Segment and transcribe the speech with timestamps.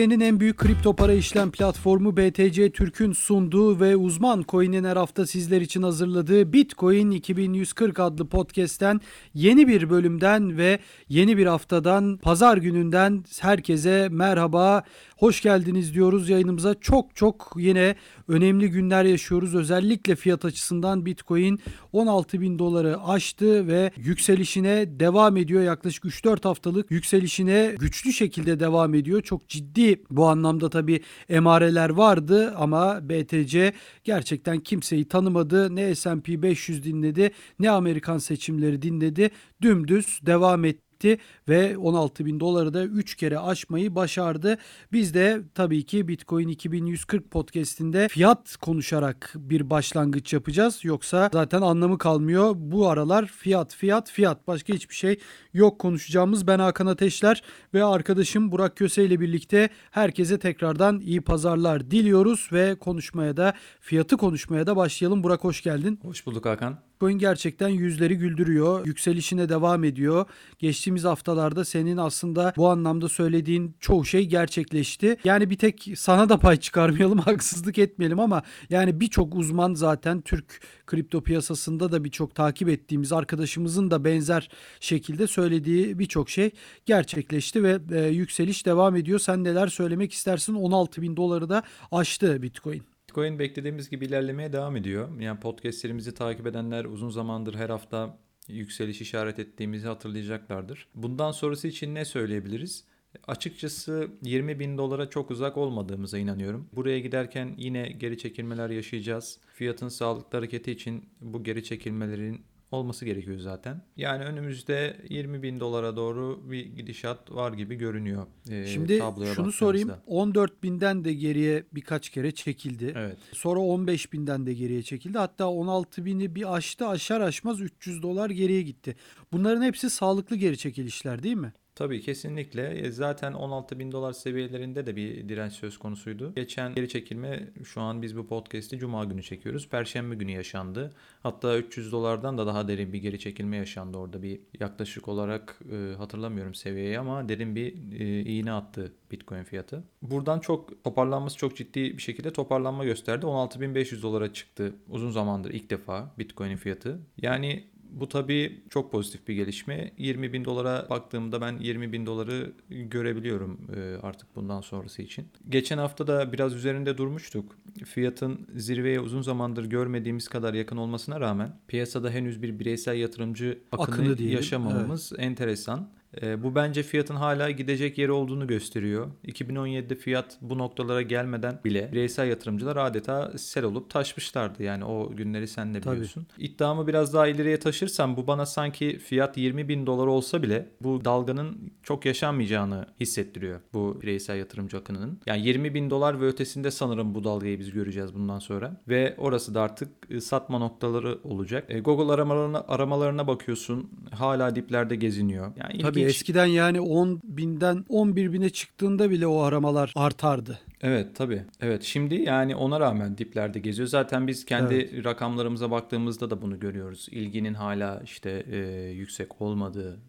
[0.00, 5.26] Türkiye'nin en büyük kripto para işlem platformu BTC Türk'ün sunduğu ve uzman coin'in her hafta
[5.26, 9.00] sizler için hazırladığı Bitcoin 2140 adlı podcast'ten
[9.34, 10.78] yeni bir bölümden ve
[11.08, 14.82] yeni bir haftadan pazar gününden herkese merhaba.
[15.20, 16.74] Hoş geldiniz diyoruz yayınımıza.
[16.80, 17.94] Çok çok yine
[18.28, 19.54] önemli günler yaşıyoruz.
[19.54, 21.60] Özellikle fiyat açısından Bitcoin
[21.92, 25.62] 16 bin doları aştı ve yükselişine devam ediyor.
[25.62, 29.22] Yaklaşık 3-4 haftalık yükselişine güçlü şekilde devam ediyor.
[29.22, 33.72] Çok ciddi bu anlamda tabii emareler vardı ama BTC
[34.04, 35.76] gerçekten kimseyi tanımadı.
[35.76, 39.30] Ne S&P 500 dinledi ne Amerikan seçimleri dinledi.
[39.62, 41.18] Dümdüz devam etti etti
[41.48, 44.58] ve 16 bin doları da 3 kere aşmayı başardı.
[44.92, 50.84] Biz de tabii ki Bitcoin 2140 podcastinde fiyat konuşarak bir başlangıç yapacağız.
[50.84, 52.52] Yoksa zaten anlamı kalmıyor.
[52.56, 55.18] Bu aralar fiyat fiyat fiyat başka hiçbir şey
[55.54, 56.46] yok konuşacağımız.
[56.46, 57.42] Ben Hakan Ateşler
[57.74, 64.16] ve arkadaşım Burak Köse ile birlikte herkese tekrardan iyi pazarlar diliyoruz ve konuşmaya da fiyatı
[64.16, 65.22] konuşmaya da başlayalım.
[65.22, 66.00] Burak hoş geldin.
[66.02, 66.89] Hoş bulduk Hakan.
[67.00, 68.86] Bitcoin gerçekten yüzleri güldürüyor.
[68.86, 70.26] Yükselişine devam ediyor.
[70.58, 75.16] Geçtiğimiz haftalarda senin aslında bu anlamda söylediğin çoğu şey gerçekleşti.
[75.24, 80.60] Yani bir tek sana da pay çıkarmayalım, haksızlık etmeyelim ama yani birçok uzman zaten Türk
[80.86, 84.48] kripto piyasasında da birçok takip ettiğimiz arkadaşımızın da benzer
[84.80, 86.50] şekilde söylediği birçok şey
[86.86, 89.18] gerçekleşti ve e, yükseliş devam ediyor.
[89.18, 90.54] Sen neler söylemek istersin?
[90.54, 91.62] 16 bin doları da
[91.92, 92.89] aştı Bitcoin.
[93.10, 95.20] Bitcoin beklediğimiz gibi ilerlemeye devam ediyor.
[95.20, 100.88] Yani podcastlerimizi takip edenler uzun zamandır her hafta yükseliş işaret ettiğimizi hatırlayacaklardır.
[100.94, 102.84] Bundan sonrası için ne söyleyebiliriz?
[103.26, 106.68] Açıkçası 20 bin dolara çok uzak olmadığımıza inanıyorum.
[106.72, 109.38] Buraya giderken yine geri çekilmeler yaşayacağız.
[109.54, 113.82] Fiyatın sağlıklı hareketi için bu geri çekilmelerin olması gerekiyor zaten.
[113.96, 118.26] Yani önümüzde 20 bin dolara doğru bir gidişat var gibi görünüyor.
[118.50, 119.02] E, Şimdi
[119.34, 122.92] şunu sorayım 14 binden de geriye birkaç kere çekildi.
[122.96, 123.16] Evet.
[123.32, 125.18] Sonra 15 binden de geriye çekildi.
[125.18, 128.96] Hatta 16 bini bir aştı aşar aşmaz 300 dolar geriye gitti.
[129.32, 131.52] Bunların hepsi sağlıklı geri çekilişler değil mi?
[131.80, 132.78] Tabii kesinlikle.
[132.78, 136.32] E, zaten 16 bin dolar seviyelerinde de bir direnç söz konusuydu.
[136.34, 139.68] Geçen geri çekilme şu an biz bu podcast'i Cuma günü çekiyoruz.
[139.68, 140.92] Perşembe günü yaşandı.
[141.22, 145.94] Hatta 300 dolardan da daha derin bir geri çekilme yaşandı orada bir yaklaşık olarak e,
[145.94, 149.84] hatırlamıyorum seviyeyi ama derin bir e, iğne attı Bitcoin fiyatı.
[150.02, 153.26] Buradan çok toparlanması çok ciddi bir şekilde toparlanma gösterdi.
[153.26, 156.98] 16.500 dolara çıktı uzun zamandır ilk defa Bitcoin'in fiyatı.
[157.22, 159.90] Yani bu tabii çok pozitif bir gelişme.
[159.98, 165.26] 20 bin dolara baktığımda ben 20 bin doları görebiliyorum e, artık bundan sonrası için.
[165.48, 167.56] Geçen hafta da biraz üzerinde durmuştuk.
[167.84, 174.12] Fiyatın zirveye uzun zamandır görmediğimiz kadar yakın olmasına rağmen piyasada henüz bir bireysel yatırımcı akını,
[174.12, 175.24] akını yaşamamamız evet.
[175.24, 175.88] enteresan.
[176.22, 179.10] E, bu bence fiyatın hala gidecek yeri olduğunu gösteriyor.
[179.26, 184.62] 2017'de fiyat bu noktalara gelmeden bile bireysel yatırımcılar adeta sel olup taşmışlardı.
[184.62, 186.26] Yani o günleri sen de biliyorsun.
[186.36, 186.44] Tabii.
[186.46, 191.04] İddiamı biraz daha ileriye taşırsam bu bana sanki fiyat 20 bin dolar olsa bile bu
[191.04, 195.20] dalganın çok yaşanmayacağını hissettiriyor bu bireysel yatırımcı akınının.
[195.26, 198.80] Yani 20 bin dolar ve ötesinde sanırım bu dalgayı biz göreceğiz bundan sonra.
[198.88, 201.64] Ve orası da artık e, satma noktaları olacak.
[201.68, 205.52] E, Google aramalarına, aramalarına bakıyorsun hala diplerde geziniyor.
[205.56, 210.58] Yani Tabii Tabii eskiden yani 10 binden 11 bine çıktığında bile o aramalar artardı.
[210.82, 211.42] Evet tabii.
[211.60, 213.88] Evet şimdi yani ona rağmen diplerde geziyor.
[213.88, 215.04] Zaten biz kendi evet.
[215.04, 217.08] rakamlarımıza baktığımızda da bunu görüyoruz.
[217.10, 218.58] İlginin hala işte e,
[218.90, 220.00] yüksek olmadığı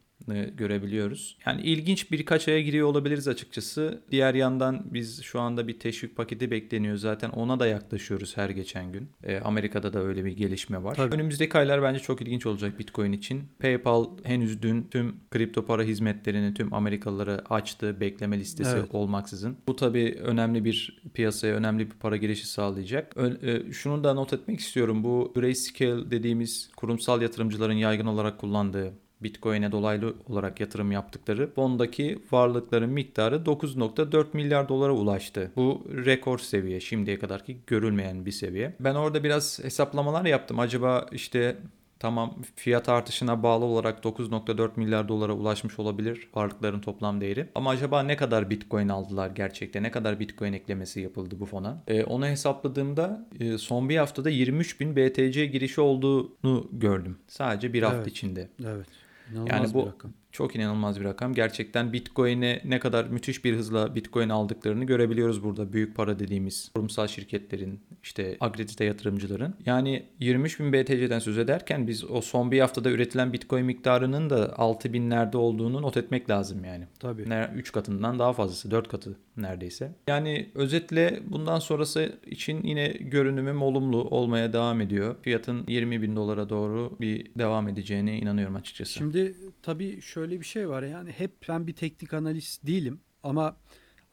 [0.57, 1.37] görebiliyoruz.
[1.45, 4.01] Yani ilginç birkaç aya giriyor olabiliriz açıkçası.
[4.11, 8.91] Diğer yandan biz şu anda bir teşvik paketi bekleniyor zaten ona da yaklaşıyoruz her geçen
[8.91, 9.09] gün.
[9.23, 10.95] E, Amerika'da da öyle bir gelişme var.
[10.95, 11.15] Tabii.
[11.15, 13.43] Önümüzdeki aylar bence çok ilginç olacak Bitcoin için.
[13.59, 18.95] PayPal henüz dün tüm kripto para hizmetlerini tüm Amerikalılara açtı bekleme listesi evet.
[18.95, 19.57] olmaksızın.
[19.67, 23.17] Bu tabii önemli bir piyasaya önemli bir para girişi sağlayacak.
[23.17, 25.03] Ö, e, şunu da not etmek istiyorum.
[25.03, 32.89] Bu Grayscale dediğimiz kurumsal yatırımcıların yaygın olarak kullandığı Bitcoin'e dolaylı olarak yatırım yaptıkları bondaki varlıkların
[32.89, 35.51] miktarı 9.4 milyar dolara ulaştı.
[35.55, 38.75] Bu rekor seviye şimdiye kadarki görülmeyen bir seviye.
[38.79, 40.59] Ben orada biraz hesaplamalar yaptım.
[40.59, 41.57] Acaba işte
[42.01, 47.49] Tamam fiyat artışına bağlı olarak 9.4 milyar dolara ulaşmış olabilir varlıkların toplam değeri.
[47.55, 49.83] Ama acaba ne kadar bitcoin aldılar gerçekten?
[49.83, 51.83] Ne kadar bitcoin eklemesi yapıldı bu fona?
[51.87, 57.17] E, onu hesapladığımda e, son bir haftada 23 bin BTC girişi olduğunu gördüm.
[57.27, 58.07] Sadece bir hafta evet.
[58.07, 58.49] içinde.
[58.65, 58.87] Evet.
[59.31, 60.13] İnanılmaz Yani bu bir rakam.
[60.31, 61.33] Çok inanılmaz bir rakam.
[61.33, 65.73] Gerçekten Bitcoin'e ne kadar müthiş bir hızla Bitcoin aldıklarını görebiliyoruz burada.
[65.73, 69.53] Büyük para dediğimiz kurumsal şirketlerin, işte akredite yatırımcıların.
[69.65, 74.59] Yani 23 bin BTC'den söz ederken biz o son bir haftada üretilen Bitcoin miktarının da
[74.59, 76.87] 6 binlerde olduğunu not etmek lazım yani.
[76.99, 77.25] Tabii.
[77.55, 79.91] 3 katından daha fazlası, 4 katı neredeyse.
[80.07, 85.15] Yani özetle bundan sonrası için yine görünümüm olumlu olmaya devam ediyor.
[85.21, 88.93] Fiyatın 20 bin dolara doğru bir devam edeceğine inanıyorum açıkçası.
[88.93, 93.57] Şimdi tabii şöyle bir şey var yani hep ben bir teknik analist değilim ama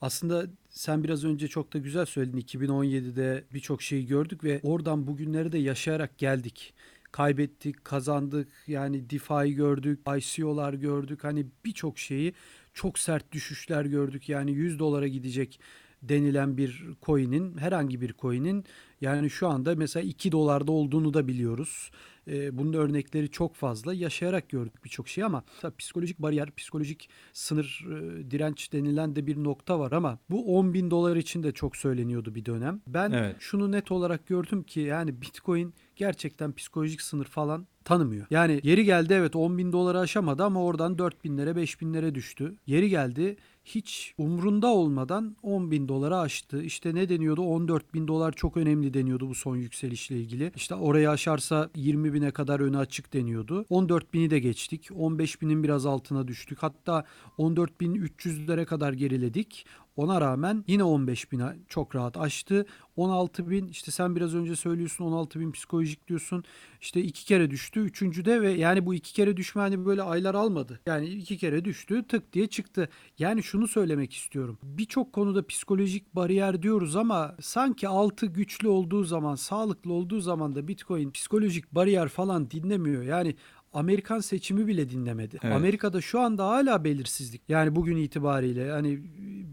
[0.00, 5.52] aslında sen biraz önce çok da güzel söyledin 2017'de birçok şeyi gördük ve oradan bugünleri
[5.52, 6.74] de yaşayarak geldik.
[7.12, 8.48] Kaybettik, kazandık.
[8.66, 11.24] Yani DeFi gördük, ICO'lar gördük.
[11.24, 12.34] Hani birçok şeyi
[12.74, 14.28] çok sert düşüşler gördük.
[14.28, 15.60] Yani 100 dolara gidecek
[16.02, 18.64] denilen bir coin'in herhangi bir coin'in
[19.00, 21.90] yani şu anda mesela 2 dolarda olduğunu da biliyoruz.
[22.28, 23.94] Ee, bunun örnekleri çok fazla.
[23.94, 25.42] Yaşayarak gördük birçok şey ama
[25.78, 30.90] psikolojik bariyer, psikolojik sınır, e, direnç denilen de bir nokta var ama bu 10 bin
[30.90, 32.80] dolar için de çok söyleniyordu bir dönem.
[32.86, 33.36] Ben Evet.
[33.38, 38.26] şunu net olarak gördüm ki yani Bitcoin gerçekten psikolojik sınır falan tanımıyor.
[38.30, 42.56] Yani yeri geldi evet 10 bin doları aşamadı ama oradan 4 binlere 5 binlere düştü.
[42.66, 43.36] Yeri geldi
[43.68, 46.62] hiç umrunda olmadan 10 bin dolara aştı.
[46.62, 50.52] İşte ne deniyordu 14 bin dolar çok önemli deniyordu bu son yükselişle ilgili.
[50.56, 53.66] İşte orayı aşarsa 20 bine kadar önü açık deniyordu.
[53.70, 54.88] 14 bini de geçtik.
[54.94, 56.58] 15 binin biraz altına düştük.
[56.62, 57.04] Hatta
[57.38, 59.66] 14 bin 300'lere kadar geriledik.
[59.98, 62.66] Ona rağmen yine 15 bine çok rahat aştı.
[62.96, 66.44] 16 bin işte sen biraz önce söylüyorsun 16 bin psikolojik diyorsun.
[66.80, 67.80] İşte iki kere düştü.
[67.80, 70.80] Üçüncüde ve yani bu iki kere düşme hani böyle aylar almadı.
[70.86, 72.88] Yani iki kere düştü tık diye çıktı.
[73.18, 74.58] Yani şunu söylemek istiyorum.
[74.62, 80.68] Birçok konuda psikolojik bariyer diyoruz ama sanki altı güçlü olduğu zaman, sağlıklı olduğu zaman da
[80.68, 83.02] Bitcoin psikolojik bariyer falan dinlemiyor.
[83.02, 83.34] Yani
[83.72, 85.38] Amerikan seçimi bile dinlemedi.
[85.42, 85.56] Evet.
[85.56, 87.42] Amerika'da şu anda hala belirsizlik.
[87.48, 88.98] Yani bugün itibariyle hani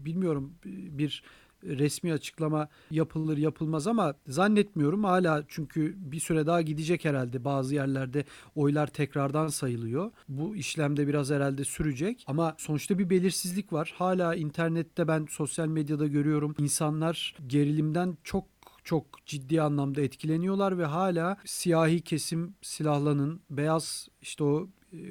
[0.04, 1.22] bilmiyorum bir
[1.64, 8.24] resmi açıklama yapılır yapılmaz ama zannetmiyorum hala çünkü bir süre daha gidecek herhalde bazı yerlerde
[8.54, 10.10] oylar tekrardan sayılıyor.
[10.28, 13.94] Bu işlemde biraz herhalde sürecek ama sonuçta bir belirsizlik var.
[13.98, 18.55] Hala internette ben sosyal medyada görüyorum insanlar gerilimden çok
[18.86, 24.68] çok ciddi anlamda etkileniyorlar ve hala siyahi kesim silahlanın, beyaz işte o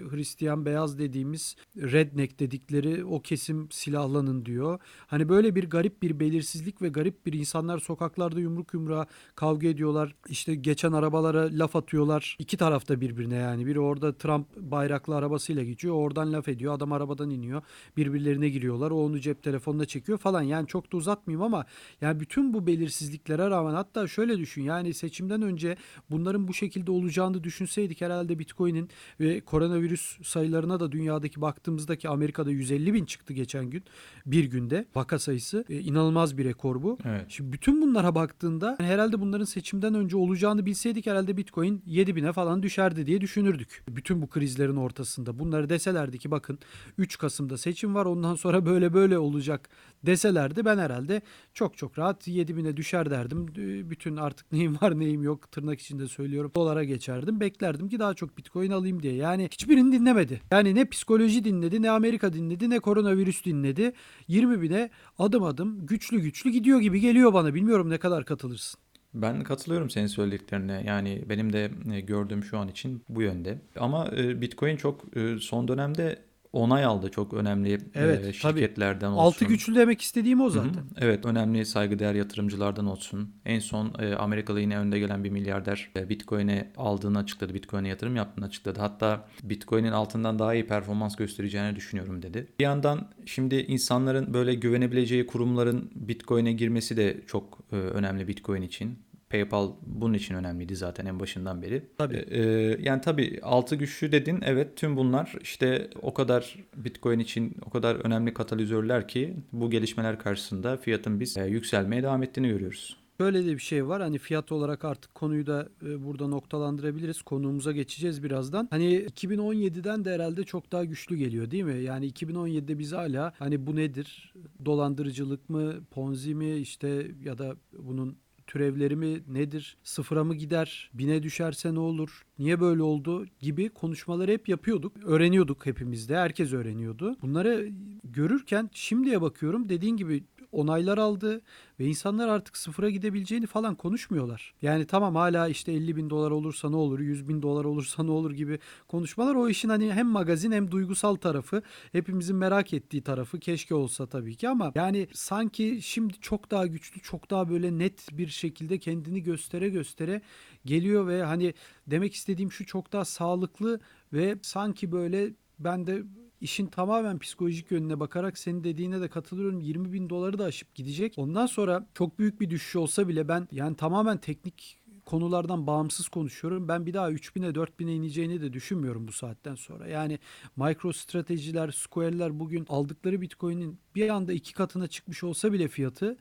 [0.09, 4.79] Hristiyan beyaz dediğimiz redneck dedikleri o kesim silahlanın diyor.
[5.07, 10.15] Hani böyle bir garip bir belirsizlik ve garip bir insanlar sokaklarda yumruk yumruğa kavga ediyorlar.
[10.29, 12.37] İşte geçen arabalara laf atıyorlar.
[12.39, 13.65] İki tarafta birbirine yani.
[13.65, 15.95] Biri orada Trump bayraklı arabasıyla geçiyor.
[15.95, 16.73] Oradan laf ediyor.
[16.73, 17.61] Adam arabadan iniyor.
[17.97, 18.91] Birbirlerine giriyorlar.
[18.91, 20.41] O onu cep telefonuna çekiyor falan.
[20.41, 21.65] Yani çok da uzatmayayım ama
[22.01, 24.63] yani bütün bu belirsizliklere rağmen hatta şöyle düşün.
[24.63, 25.77] Yani seçimden önce
[26.11, 28.89] bunların bu şekilde olacağını düşünseydik herhalde Bitcoin'in
[29.19, 29.41] ve
[29.75, 33.83] koronavirüs sayılarına da dünyadaki baktığımızdaki Amerika'da 150 bin çıktı geçen gün.
[34.25, 35.65] Bir günde vaka sayısı.
[35.69, 36.97] E, inanılmaz bir rekor bu.
[37.05, 37.25] Evet.
[37.27, 42.33] Şimdi bütün bunlara baktığında yani herhalde bunların seçimden önce olacağını bilseydik herhalde Bitcoin 7 bine
[42.33, 43.83] falan düşerdi diye düşünürdük.
[43.89, 46.59] Bütün bu krizlerin ortasında bunları deselerdi ki bakın
[46.97, 49.69] 3 Kasım'da seçim var ondan sonra böyle böyle olacak
[50.05, 51.21] deselerdi ben herhalde
[51.53, 53.47] çok çok rahat 7 bine düşer derdim.
[53.89, 57.39] Bütün artık neyim var neyim yok tırnak içinde söylüyorum dolara geçerdim.
[57.39, 59.13] Beklerdim ki daha çok Bitcoin alayım diye.
[59.13, 60.41] Yani hiçbirini dinlemedi.
[60.51, 63.93] Yani ne psikoloji dinledi ne Amerika dinledi ne koronavirüs dinledi.
[64.27, 67.53] 20 bine adım adım güçlü güçlü gidiyor gibi geliyor bana.
[67.53, 68.79] Bilmiyorum ne kadar katılırsın.
[69.13, 70.83] Ben katılıyorum senin söylediklerine.
[70.87, 73.61] Yani benim de e, gördüğüm şu an için bu yönde.
[73.79, 76.19] Ama e, Bitcoin çok e, son dönemde
[76.55, 78.33] onay aldı çok önemli e, Evet, tabii.
[78.33, 79.23] şirketlerden olsun.
[79.23, 80.83] Altı güçlü demek istediğim o zaten.
[80.97, 83.29] Evet önemli saygıdeğer yatırımcılardan olsun.
[83.45, 87.53] En son e, Amerikalı yine önde gelen bir milyarder e, Bitcoin'e aldığını açıkladı.
[87.53, 88.79] Bitcoin'e yatırım yaptığını açıkladı.
[88.79, 92.47] Hatta Bitcoin'in altından daha iyi performans göstereceğini düşünüyorum dedi.
[92.59, 98.99] Bir yandan şimdi insanların böyle güvenebileceği kurumların Bitcoin'e girmesi de çok e, önemli Bitcoin için.
[99.29, 101.83] PayPal bunun için önemliydi zaten en başından beri.
[101.97, 102.25] Tabii.
[102.29, 102.41] Ee,
[102.81, 104.39] yani tabii altı güçlü dedin.
[104.45, 110.19] Evet tüm bunlar işte o kadar Bitcoin için o kadar önemli katalizörler ki bu gelişmeler
[110.19, 112.97] karşısında fiyatın biz e, yükselmeye devam ettiğini görüyoruz.
[113.19, 114.01] Böyle de bir şey var.
[114.01, 117.21] Hani fiyat olarak artık konuyu da e, burada noktalandırabiliriz.
[117.21, 118.67] Konuğumuza geçeceğiz birazdan.
[118.71, 121.81] Hani 2017'den de herhalde çok daha güçlü geliyor değil mi?
[121.81, 124.33] Yani 2017'de biz hala hani bu nedir?
[124.65, 128.17] Dolandırıcılık mı, ponzi mi işte ya da bunun
[128.55, 129.77] türevleri mi nedir?
[129.83, 130.89] Sıfıra mı gider?
[130.93, 132.21] Bine düşerse ne olur?
[132.39, 133.25] Niye böyle oldu?
[133.39, 134.97] Gibi konuşmaları hep yapıyorduk.
[135.05, 136.17] Öğreniyorduk hepimiz de.
[136.17, 137.17] Herkes öğreniyordu.
[137.21, 137.69] Bunları
[138.03, 140.23] görürken şimdiye bakıyorum dediğin gibi
[140.55, 141.41] onaylar aldı
[141.79, 144.53] ve insanlar artık sıfıra gidebileceğini falan konuşmuyorlar.
[144.61, 148.11] Yani tamam hala işte 50 bin dolar olursa ne olur, 100 bin dolar olursa ne
[148.11, 151.61] olur gibi konuşmalar o işin hani hem magazin hem duygusal tarafı.
[151.91, 157.01] Hepimizin merak ettiği tarafı keşke olsa tabii ki ama yani sanki şimdi çok daha güçlü,
[157.01, 160.21] çok daha böyle net bir şekilde kendini göstere göstere
[160.65, 161.53] geliyor ve hani
[161.87, 163.79] demek istediğim şu çok daha sağlıklı
[164.13, 166.03] ve sanki böyle ben de
[166.41, 169.59] işin tamamen psikolojik yönüne bakarak senin dediğine de katılıyorum.
[169.59, 171.13] 20 bin doları da aşıp gidecek.
[171.17, 176.67] Ondan sonra çok büyük bir düşüş olsa bile ben yani tamamen teknik konulardan bağımsız konuşuyorum.
[176.67, 179.87] Ben bir daha 3000'e 4000'e ineceğini de düşünmüyorum bu saatten sonra.
[179.87, 180.19] Yani
[180.55, 186.17] mikro stratejiler, square'ler bugün aldıkları Bitcoin'in bir anda iki katına çıkmış olsa bile fiyatı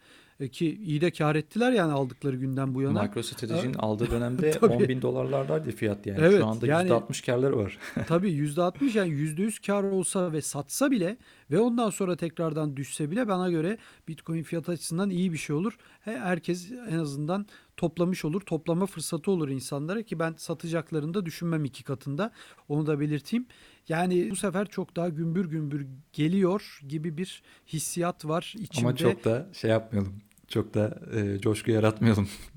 [0.52, 3.02] ki iyi de kar ettiler yani aldıkları günden bu yana.
[3.02, 6.18] MicroStrategy'nin aldığı dönemde 10 bin dolarlardaydı fiyat yani.
[6.22, 7.78] Evet, Şu anda yani- %60 karları var.
[8.08, 11.16] Tabii %60 yani %100 kar olsa ve satsa bile
[11.50, 15.76] ve ondan sonra tekrardan düşse bile bana göre Bitcoin fiyat açısından iyi bir şey olur.
[16.00, 17.46] He, Herkes en azından
[17.76, 18.40] toplamış olur.
[18.40, 22.32] Toplama fırsatı olur insanlara ki ben satacaklarını da düşünmem iki katında.
[22.68, 23.46] Onu da belirteyim.
[23.88, 28.88] Yani bu sefer çok daha gümbür gümbür geliyor gibi bir hissiyat var içimde.
[28.88, 30.14] Ama çok da şey yapmayalım.
[30.48, 32.28] Çok da e, coşku yaratmayalım.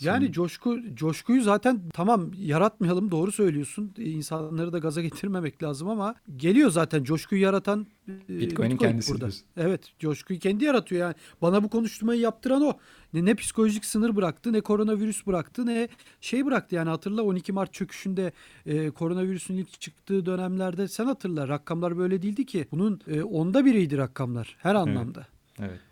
[0.00, 3.94] Yani coşku coşkuyu zaten tamam yaratmayalım doğru söylüyorsun.
[3.98, 9.20] İnsanları da gaza getirmemek lazım ama geliyor zaten coşkuyu yaratan e, Bitcoin'in kendisi burada.
[9.20, 9.46] diyorsun.
[9.56, 11.14] Evet coşkuyu kendi yaratıyor yani.
[11.42, 12.72] Bana bu konuşmayı yaptıran o.
[13.12, 15.88] Ne, ne psikolojik sınır bıraktı ne koronavirüs bıraktı ne
[16.20, 18.32] şey bıraktı yani hatırla 12 Mart çöküşünde
[18.66, 22.66] e, koronavirüsün ilk çıktığı dönemlerde sen hatırla rakamlar böyle değildi ki.
[22.72, 25.20] Bunun e, onda biriydi rakamlar her anlamda.
[25.20, 25.33] Evet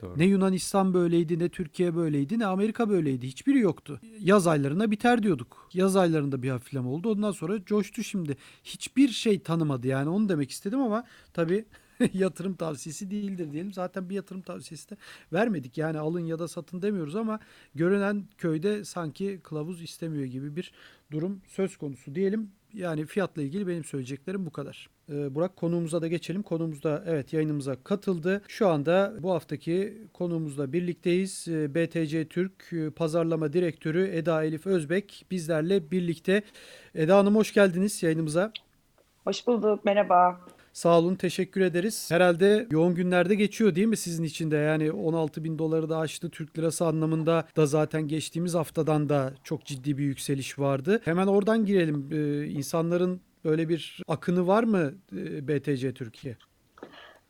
[0.02, 0.19] doğru.
[0.19, 3.26] Ne Yunanistan böyleydi, ne Türkiye böyleydi, ne Amerika böyleydi.
[3.26, 4.00] Hiçbiri yoktu.
[4.21, 5.69] Yaz aylarına biter diyorduk.
[5.75, 7.11] Yaz aylarında bir hafifleme oldu.
[7.11, 8.37] Ondan sonra coştu şimdi.
[8.64, 11.64] Hiçbir şey tanımadı yani onu demek istedim ama tabii
[12.15, 13.73] yatırım tavsiyesi değildir diyelim.
[13.73, 14.97] Zaten bir yatırım tavsiyesi de
[15.33, 15.79] vermedik.
[15.79, 17.41] Yani alın ya da satın demiyoruz ama
[17.75, 20.73] görünen köyde sanki kılavuz istemiyor gibi bir
[21.11, 22.51] durum söz konusu diyelim.
[22.73, 24.89] Yani fiyatla ilgili benim söyleyeceklerim bu kadar.
[25.11, 26.43] Ee, Burak konuğumuza da geçelim.
[26.43, 28.43] Konuğumuz da evet yayınımıza katıldı.
[28.49, 31.49] Şu anda bu haftaki konuğumuzla birlikteyiz.
[31.49, 36.43] Ee, BTC Türk e, Pazarlama Direktörü Eda Elif Özbek bizlerle birlikte.
[36.95, 38.53] Eda Hanım hoş geldiniz yayınımıza.
[39.25, 40.41] Hoş bulduk, merhaba.
[40.73, 42.11] Sağ olun, teşekkür ederiz.
[42.11, 44.57] Herhalde yoğun günlerde geçiyor değil mi sizin için de?
[44.57, 49.64] Yani 16 bin doları da aştı Türk lirası anlamında da zaten geçtiğimiz haftadan da çok
[49.64, 51.00] ciddi bir yükseliş vardı.
[51.05, 52.09] Hemen oradan girelim.
[52.12, 56.37] Ee, insanların böyle bir akını var mı e, BTC Türkiye?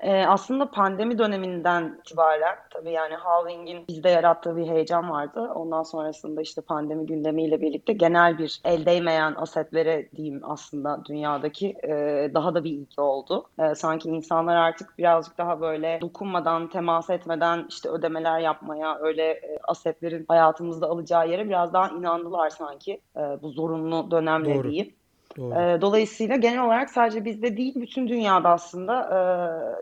[0.03, 5.51] Ee, aslında pandemi döneminden itibaren tabii yani halvingin bizde yarattığı bir heyecan vardı.
[5.55, 12.31] Ondan sonrasında işte pandemi gündemiyle birlikte genel bir el değmeyen asetlere diyeyim aslında dünyadaki e,
[12.35, 13.45] daha da bir ilgi oldu.
[13.59, 19.59] E, sanki insanlar artık birazcık daha böyle dokunmadan, temas etmeden işte ödemeler yapmaya, öyle e,
[19.63, 24.71] asetlerin hayatımızda alacağı yere biraz daha inandılar sanki e, bu zorunlu dönemle Doğru.
[24.71, 24.95] diyeyim.
[25.37, 25.81] Doğru.
[25.81, 28.93] Dolayısıyla genel olarak sadece bizde değil bütün dünyada aslında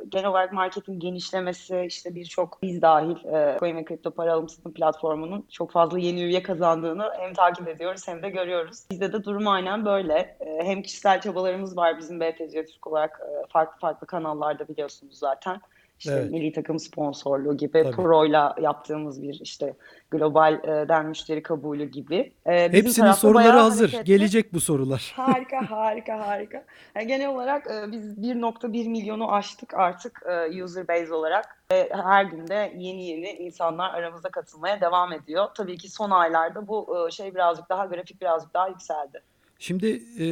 [0.09, 4.73] genel olarak marketin genişlemesi işte birçok biz dahil e, coin ve kripto para alım satım
[4.73, 8.85] platformunun çok fazla yeni üye kazandığını hem takip ediyoruz hem de görüyoruz.
[8.91, 10.37] Bizde de durum aynen böyle.
[10.63, 15.61] Hem kişisel çabalarımız var bizim BTC Türk olarak farklı farklı kanallarda biliyorsunuz zaten.
[16.01, 16.31] İşte Evet.
[16.31, 17.97] milli takım sponsorluğu gibi, Tabii.
[17.97, 19.75] Pro'yla yaptığımız bir işte
[20.11, 22.33] globalden müşteri kabulü gibi.
[22.47, 23.89] E, bizim Hepsinin soruları hazır.
[23.89, 24.05] hareketli.
[24.05, 25.13] Gelecek bu sorular.
[25.17, 26.65] Harika, harika, harika.
[26.97, 31.61] Yani genel olarak e, biz 1.1 milyonu aştık artık e, user base olarak.
[31.73, 35.49] Ve her günde yeni yeni insanlar aramıza katılmaya devam ediyor.
[35.57, 39.23] Tabii ki son aylarda bu e, şey birazcık daha, grafik birazcık daha yükseldi.
[39.63, 40.27] Şimdi e,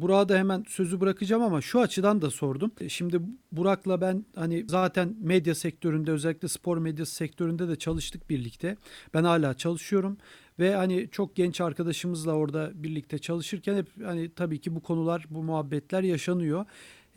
[0.00, 2.72] Burak'a da hemen sözü bırakacağım ama şu açıdan da sordum.
[2.80, 3.20] E, Şimdi
[3.52, 8.76] Burak'la ben hani zaten medya sektöründe özellikle spor medyası sektöründe de çalıştık birlikte.
[9.14, 10.16] Ben hala çalışıyorum
[10.58, 15.42] ve hani çok genç arkadaşımızla orada birlikte çalışırken hep hani tabii ki bu konular, bu
[15.42, 16.64] muhabbetler yaşanıyor.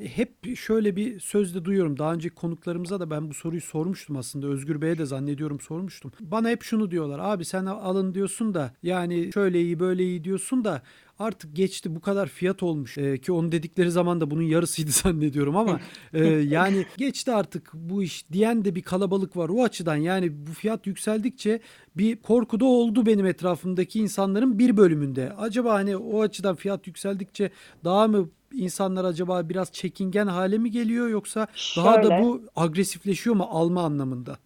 [0.03, 1.99] Hep şöyle bir söz de duyuyorum.
[1.99, 4.47] Daha önceki konuklarımıza da ben bu soruyu sormuştum aslında.
[4.47, 6.11] Özgür Bey'e de zannediyorum sormuştum.
[6.19, 7.19] Bana hep şunu diyorlar.
[7.19, 10.81] Abi sen alın diyorsun da yani şöyle iyi böyle iyi diyorsun da
[11.19, 15.57] artık geçti bu kadar fiyat olmuş Ee, ki onun dedikleri zaman da bunun yarısıydı zannediyorum
[15.57, 15.79] ama
[16.13, 20.51] e, yani geçti artık bu iş diyen de bir kalabalık var o açıdan yani bu
[20.51, 21.59] fiyat yükseldikçe
[21.97, 27.51] bir korku da oldu benim etrafımdaki insanların bir bölümünde acaba hani o açıdan fiyat yükseldikçe
[27.83, 31.47] daha mı insanlar acaba biraz çekingen hale mi geliyor yoksa
[31.77, 32.23] daha da Şöyle.
[32.23, 34.37] bu agresifleşiyor mu alma anlamında?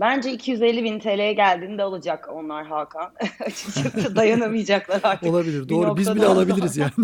[0.00, 3.12] Bence 250 bin TL'ye geldiğinde alacak onlar Hakan.
[3.46, 5.30] Açıkçası dayanamayacaklar artık.
[5.30, 6.92] Olabilir doğru biz bile alabiliriz yani.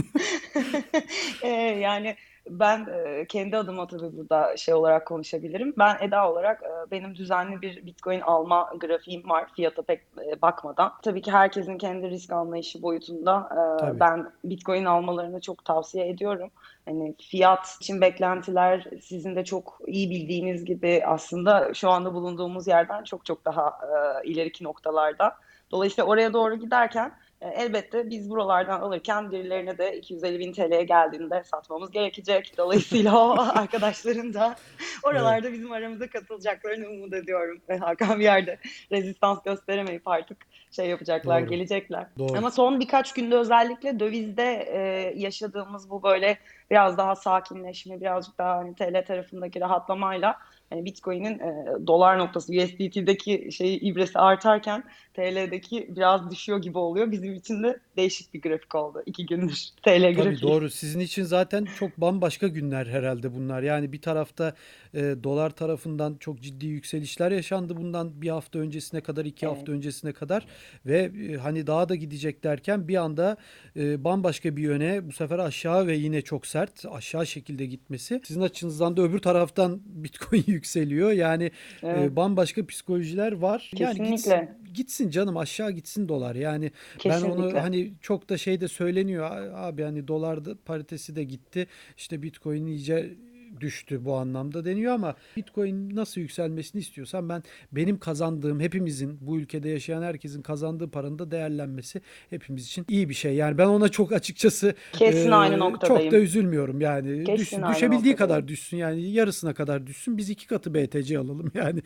[1.42, 1.48] Ee,
[1.80, 2.16] yani
[2.50, 5.74] Ben e, kendi adıma tabii burada şey olarak konuşabilirim.
[5.78, 10.92] Ben Eda olarak e, benim düzenli bir Bitcoin alma grafiğim var fiyata pek e, bakmadan.
[11.02, 16.50] Tabii ki herkesin kendi risk anlayışı boyutunda e, ben Bitcoin almalarını çok tavsiye ediyorum.
[16.84, 23.04] Hani fiyat için beklentiler sizin de çok iyi bildiğiniz gibi aslında şu anda bulunduğumuz yerden
[23.04, 25.36] çok çok daha e, ileriki noktalarda.
[25.70, 27.12] Dolayısıyla oraya doğru giderken
[27.54, 32.54] elbette biz buralardan alırken birilerine de 250 bin TL'ye geldiğinde satmamız gerekecek.
[32.58, 34.56] Dolayısıyla o arkadaşların da
[35.02, 37.60] oralarda bizim aramıza katılacaklarını umut ediyorum.
[37.68, 38.58] Ve Hakan bir yerde
[38.92, 40.38] rezistans gösteremeyip artık
[40.70, 41.50] şey yapacaklar, Doğru.
[41.50, 42.06] gelecekler.
[42.18, 42.38] Doğru.
[42.38, 44.78] Ama son birkaç günde özellikle dövizde e,
[45.16, 46.38] yaşadığımız bu böyle
[46.70, 50.38] biraz daha sakinleşme, birazcık daha hani TL tarafındaki rahatlamayla
[50.70, 54.84] yani Bitcoin'in e, dolar noktası USDT'deki şeyi ibresi artarken
[55.16, 57.12] TL'deki biraz düşüyor gibi oluyor.
[57.12, 59.02] Bizim için de değişik bir grafik oldu.
[59.06, 60.42] iki gündür TL Tabii grafiği.
[60.42, 60.70] doğru.
[60.70, 63.62] Sizin için zaten çok bambaşka günler herhalde bunlar.
[63.62, 64.54] Yani bir tarafta
[64.94, 69.56] e, dolar tarafından çok ciddi yükselişler yaşandı bundan bir hafta öncesine kadar, iki evet.
[69.56, 70.46] hafta öncesine kadar
[70.87, 73.37] ve e, hani daha da gidecek derken bir anda
[73.76, 78.20] e, bambaşka bir yöne bu sefer aşağı ve yine çok sert aşağı şekilde gitmesi.
[78.25, 81.12] Sizin açınızdan da öbür taraftan Bitcoin yükseliyor.
[81.12, 81.50] Yani e,
[81.82, 82.12] evet.
[82.12, 83.70] e, bambaşka psikolojiler var.
[83.76, 84.30] Kesinlikle.
[84.30, 86.34] Yani gitsin, gitsin canım aşağı gitsin dolar.
[86.34, 87.28] Yani Kesinlikle.
[87.28, 91.66] ben onu hani çok da şeyde söyleniyor abi hani dolar da paritesi de gitti.
[91.96, 93.14] İşte Bitcoin iyice
[93.60, 99.68] düştü bu anlamda deniyor ama Bitcoin nasıl yükselmesini istiyorsan ben benim kazandığım hepimizin bu ülkede
[99.68, 103.34] yaşayan herkesin kazandığı paranın da değerlenmesi hepimiz için iyi bir şey.
[103.34, 106.02] Yani ben ona çok açıkçası Kesin e, aynı noktadayım.
[106.02, 107.25] Çok da üzülmüyorum yani.
[107.25, 108.18] Kesin düşsün, aynı düşebildiği noktadayım.
[108.18, 110.16] kadar düşsün yani yarısına kadar düşsün.
[110.18, 111.82] Biz iki katı BTC alalım yani.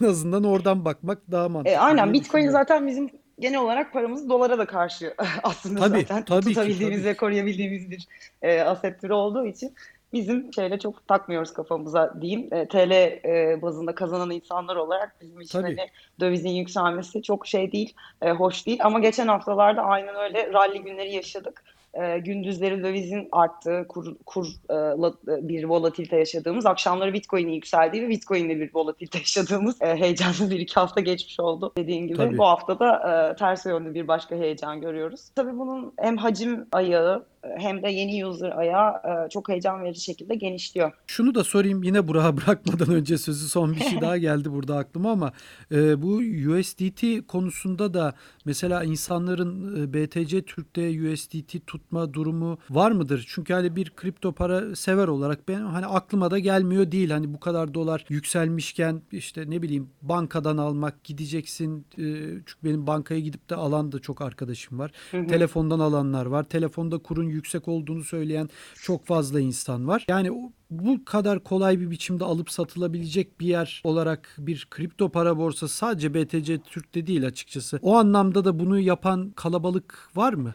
[0.00, 1.74] en azından oradan bakmak daha mantıklı.
[1.74, 6.44] E, aynen Bitcoin zaten bizim genel olarak paramızı dolara da karşı aslında tabii, zaten tabii
[6.44, 7.10] tutabildiğimiz ki, tabii.
[7.10, 8.08] ve koruyabildiğimiz bir
[8.42, 9.74] e, aset türü olduğu için
[10.14, 12.54] bizim şeyle çok takmıyoruz kafamıza diyeyim.
[12.54, 15.76] E, TL e, bazında kazanan insanlar olarak bizim için hani
[16.20, 18.78] dövizin yükselmesi çok şey değil, e, hoş değil.
[18.82, 21.64] Ama geçen haftalarda aynen öyle rally günleri yaşadık.
[21.94, 28.08] E, gündüzleri dövizin arttığı, kur, kur e, e, bir volatilite yaşadığımız, akşamları Bitcoin'in yükseldiği ve
[28.08, 31.72] Bitcoin'de bir volatilite yaşadığımız e, heyecanlı bir iki hafta geçmiş oldu.
[31.76, 32.38] Dediğin gibi Tabii.
[32.38, 32.96] bu hafta da
[33.32, 35.28] e, ters yönlü bir başka heyecan görüyoruz.
[35.36, 37.24] Tabii bunun hem hacim ayağı
[37.58, 40.92] hem de yeni user ayağı e, çok heyecan verici şekilde genişliyor.
[41.06, 45.10] Şunu da sorayım yine Burak'a bırakmadan önce sözü son bir şey daha geldi burada aklıma
[45.10, 45.32] ama
[45.72, 46.16] e, bu
[46.50, 53.26] USDT konusunda da mesela insanların e, BTC Türk'te USDT tutma durumu var mıdır?
[53.28, 57.10] Çünkü hani bir kripto para sever olarak ben hani aklıma da gelmiyor değil.
[57.10, 61.86] Hani bu kadar dolar yükselmişken işte ne bileyim bankadan almak gideceksin.
[61.96, 64.90] Çünkü benim bankaya gidip de alan da çok arkadaşım var.
[65.10, 65.26] Hı hı.
[65.26, 66.44] Telefondan alanlar var.
[66.44, 68.48] Telefonda kurun yüksek olduğunu söyleyen
[68.82, 70.04] çok fazla insan var.
[70.08, 70.30] Yani
[70.70, 76.14] bu kadar kolay bir biçimde alıp satılabilecek bir yer olarak bir kripto para borsası sadece
[76.14, 77.78] BTC Türk'te değil açıkçası.
[77.82, 80.54] O anlamda da bunu yapan kalabalık var mı?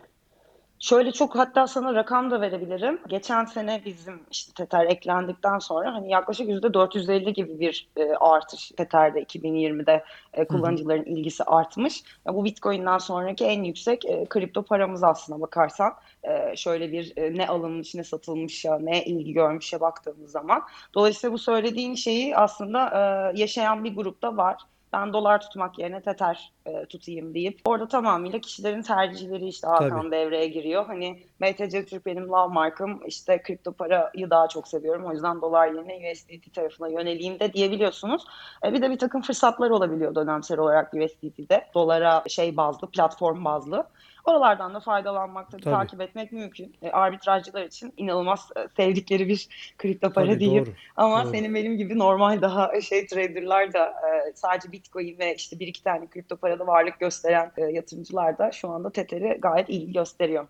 [0.80, 3.00] Şöyle çok hatta sana rakam da verebilirim.
[3.08, 9.24] Geçen sene bizim işte Tether eklendikten sonra hani yaklaşık %450 gibi bir e, artış Tether'de
[9.24, 11.10] 2020'de e, kullanıcıların Hı-hı.
[11.10, 12.04] ilgisi artmış.
[12.26, 15.94] Ya, bu Bitcoin'den sonraki en yüksek e, kripto paramız aslına bakarsan.
[16.24, 20.62] E, şöyle bir e, ne alınmış ne satılmış ya ne ilgi görmüş ya baktığımız zaman.
[20.94, 24.58] Dolayısıyla bu söylediğin şeyi aslında e, yaşayan bir grupta var
[24.94, 30.12] ben dolar tutmak yerine Tether e, tutayım deyip orada tamamıyla kişilerin tercihleri işte Hakan Tabii.
[30.12, 30.86] devreye giriyor.
[30.86, 35.68] Hani BTC Türk benim love markım işte kripto parayı daha çok seviyorum o yüzden dolar
[35.68, 38.24] yerine USDT tarafına yöneleyim de diyebiliyorsunuz.
[38.66, 43.88] E, bir de bir takım fırsatlar olabiliyor dönemsel olarak USDT'de dolara şey bazlı platform bazlı.
[44.26, 45.74] Oralardan da faydalanmak, tabii, tabii.
[45.74, 46.76] takip etmek mümkün.
[46.82, 50.66] E, arbitrajcılar için inanılmaz e, sevdikleri bir kripto para tabii, diyeyim.
[50.66, 51.32] Doğru, Ama doğru.
[51.32, 55.84] senin benim gibi normal daha şey traderlar da e, sadece Bitcoin ve işte bir iki
[55.84, 60.48] tane kripto parada varlık gösteren e, yatırımcılar da şu anda Tether'i gayet iyi gösteriyor.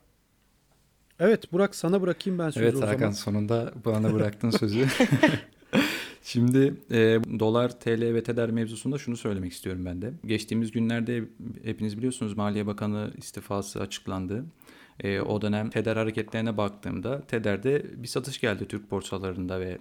[1.19, 2.93] Evet Burak sana bırakayım ben sözü evet, o zaman.
[2.93, 4.87] Evet Hakan sonunda bana bıraktın sözü.
[6.23, 6.97] Şimdi e,
[7.39, 10.13] dolar, TL ve TEDER mevzusunda şunu söylemek istiyorum ben de.
[10.25, 11.23] Geçtiğimiz günlerde
[11.63, 14.45] hepiniz biliyorsunuz Maliye Bakanı istifası açıklandı.
[15.03, 19.77] E, o dönem TEDER hareketlerine baktığımda TEDER'de bir satış geldi Türk borsalarında ve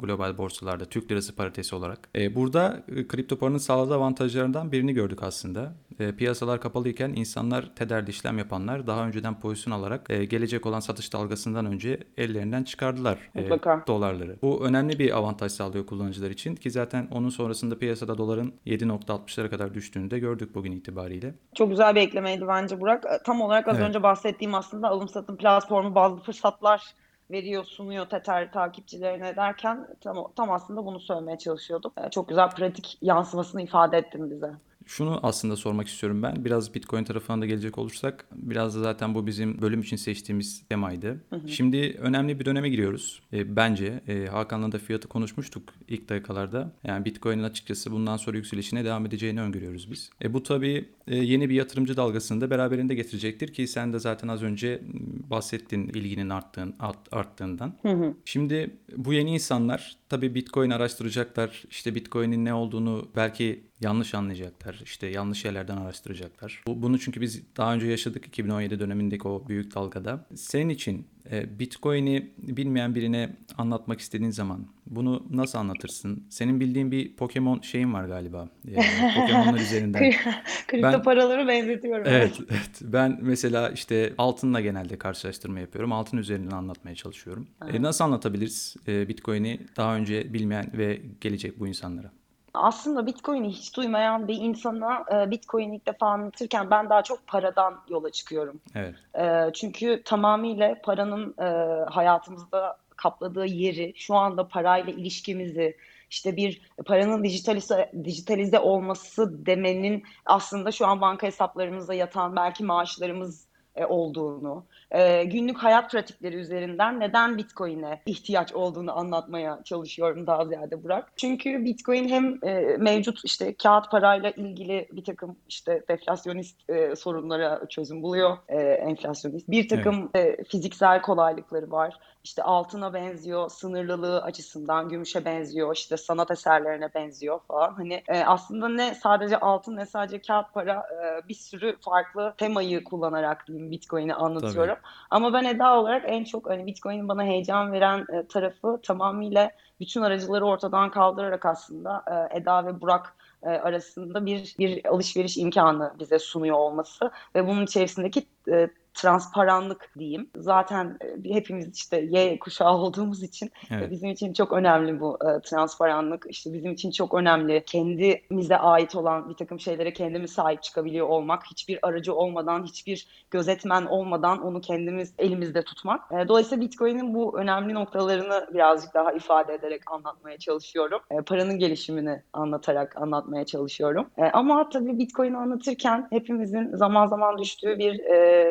[0.00, 2.08] global borsalarda Türk lirası paritesi olarak.
[2.16, 5.72] E, burada e, kripto paranın sağladığı avantajlarından birini gördük aslında.
[6.00, 11.12] E, piyasalar kapalıyken insanlar TEDER'de işlem yapanlar daha önceden pozisyon alarak e, gelecek olan satış
[11.12, 13.48] dalgasından önce ellerinden çıkardılar e,
[13.86, 14.36] dolarları.
[14.42, 19.74] Bu önemli bir avantaj sağlıyor kullanıcılar için ki zaten onun sonrasında piyasada doların 7.60'lara kadar
[19.74, 21.34] düştüğünü de gördük bugün itibariyle.
[21.54, 23.04] Çok güzel bir eklemeydi bence Burak.
[23.24, 23.88] Tam olarak az evet.
[23.88, 26.94] önce bahsettiğim aslında alım satım platformu bazı fırsatlar
[27.30, 31.92] veriyor, sunuyor Tether takipçilerine derken tam, tam aslında bunu söylemeye çalışıyordum.
[31.96, 34.52] E, çok güzel pratik yansımasını ifade ettim bize.
[34.86, 36.44] Şunu aslında sormak istiyorum ben.
[36.44, 41.24] Biraz Bitcoin tarafına da gelecek olursak biraz da zaten bu bizim bölüm için seçtiğimiz temaydı.
[41.30, 41.48] Hı hı.
[41.48, 43.22] Şimdi önemli bir döneme giriyoruz.
[43.32, 46.72] E, bence e, Hakan'la da fiyatı konuşmuştuk ilk dakikalarda.
[46.84, 50.10] Yani Bitcoin'in açıkçası bundan sonra yükselişine devam edeceğini öngörüyoruz biz.
[50.22, 54.28] E, bu tabii e, yeni bir yatırımcı dalgasını da beraberinde getirecektir ki sen de zaten
[54.28, 54.82] az önce
[55.30, 57.74] bahsettin ilginin arttığın, art, arttığından.
[57.82, 58.14] Hı hı.
[58.24, 61.64] Şimdi bu yeni insanlar tabii Bitcoin araştıracaklar.
[61.70, 64.80] İşte Bitcoin'in ne olduğunu belki yanlış anlayacaklar.
[64.84, 66.62] İşte yanlış yerlerden araştıracaklar.
[66.66, 70.26] Bu, bunu çünkü biz daha önce yaşadık 2017 dönemindeki o büyük dalgada.
[70.34, 76.26] Senin için e, Bitcoin'i bilmeyen birine anlatmak istediğin zaman bunu nasıl anlatırsın?
[76.30, 78.48] Senin bildiğin bir Pokemon şeyin var galiba.
[78.64, 80.10] Yani Pokemon'lar üzerinden.
[80.68, 82.04] Kripto ben, paraları benzetiyorum.
[82.06, 82.80] Evet, evet.
[82.82, 85.92] Ben mesela işte altınla genelde karşılaştırma yapıyorum.
[85.92, 87.48] Altın üzerinden anlatmaya çalışıyorum.
[87.72, 92.12] E, nasıl anlatabiliriz e, Bitcoin'i daha önce bilmeyen ve gelecek bu insanlara?
[92.56, 97.74] Aslında Bitcoin'i hiç duymayan bir insana e, Bitcoin'i ilk defa anlatırken ben daha çok paradan
[97.88, 98.60] yola çıkıyorum.
[98.74, 98.94] Evet.
[99.18, 101.46] E, çünkü tamamıyla paranın e,
[101.90, 105.76] hayatımızda kapladığı yeri, şu anda parayla ilişkimizi,
[106.10, 113.46] işte bir paranın dijitalize, dijitalize olması demenin aslında şu an banka hesaplarımızda yatan belki maaşlarımız
[113.76, 120.84] e, olduğunu, e, günlük hayat pratikleri üzerinden neden Bitcoin'e ihtiyaç olduğunu anlatmaya çalışıyorum daha ziyade
[120.84, 121.12] Burak.
[121.16, 127.68] Çünkü Bitcoin hem e, mevcut işte kağıt parayla ilgili bir takım işte deflasyonist e, sorunlara
[127.68, 129.50] çözüm buluyor, e, enflasyonist.
[129.50, 130.40] Bir takım evet.
[130.40, 131.98] e, fiziksel kolaylıkları var.
[132.26, 137.74] İşte altına benziyor, sınırlılığı açısından gümüşe benziyor, işte sanat eserlerine benziyor falan.
[137.74, 142.84] Hani e, aslında ne sadece altın ne sadece kağıt para e, bir sürü farklı temayı
[142.84, 144.74] kullanarak diyeyim Bitcoin'i anlatıyorum.
[144.74, 144.92] Tabii.
[145.10, 150.02] Ama ben Eda olarak en çok hani Bitcoin'in bana heyecan veren e, tarafı tamamıyla bütün
[150.02, 156.18] aracıları ortadan kaldırarak aslında e, Eda ve Burak e, arasında bir bir alışveriş imkanı bize
[156.18, 160.30] sunuyor olması ve bunun içerisindeki e, transparanlık diyeyim.
[160.36, 163.90] Zaten e, hepimiz işte Y kuşağı olduğumuz için evet.
[163.90, 166.26] bizim için çok önemli bu e, transparanlık.
[166.28, 171.46] İşte bizim için çok önemli kendimize ait olan bir takım şeylere kendimiz sahip çıkabiliyor olmak.
[171.50, 176.12] Hiçbir aracı olmadan, hiçbir gözetmen olmadan onu kendimiz elimizde tutmak.
[176.12, 181.00] E, dolayısıyla Bitcoin'in bu önemli noktalarını birazcık daha ifade ederek anlatmaya çalışıyorum.
[181.26, 184.10] Paranın gelişimini anlatarak anlatmaya çalışıyorum.
[184.32, 188.00] Ama tabii Bitcoin'i anlatırken hepimizin zaman zaman düştüğü bir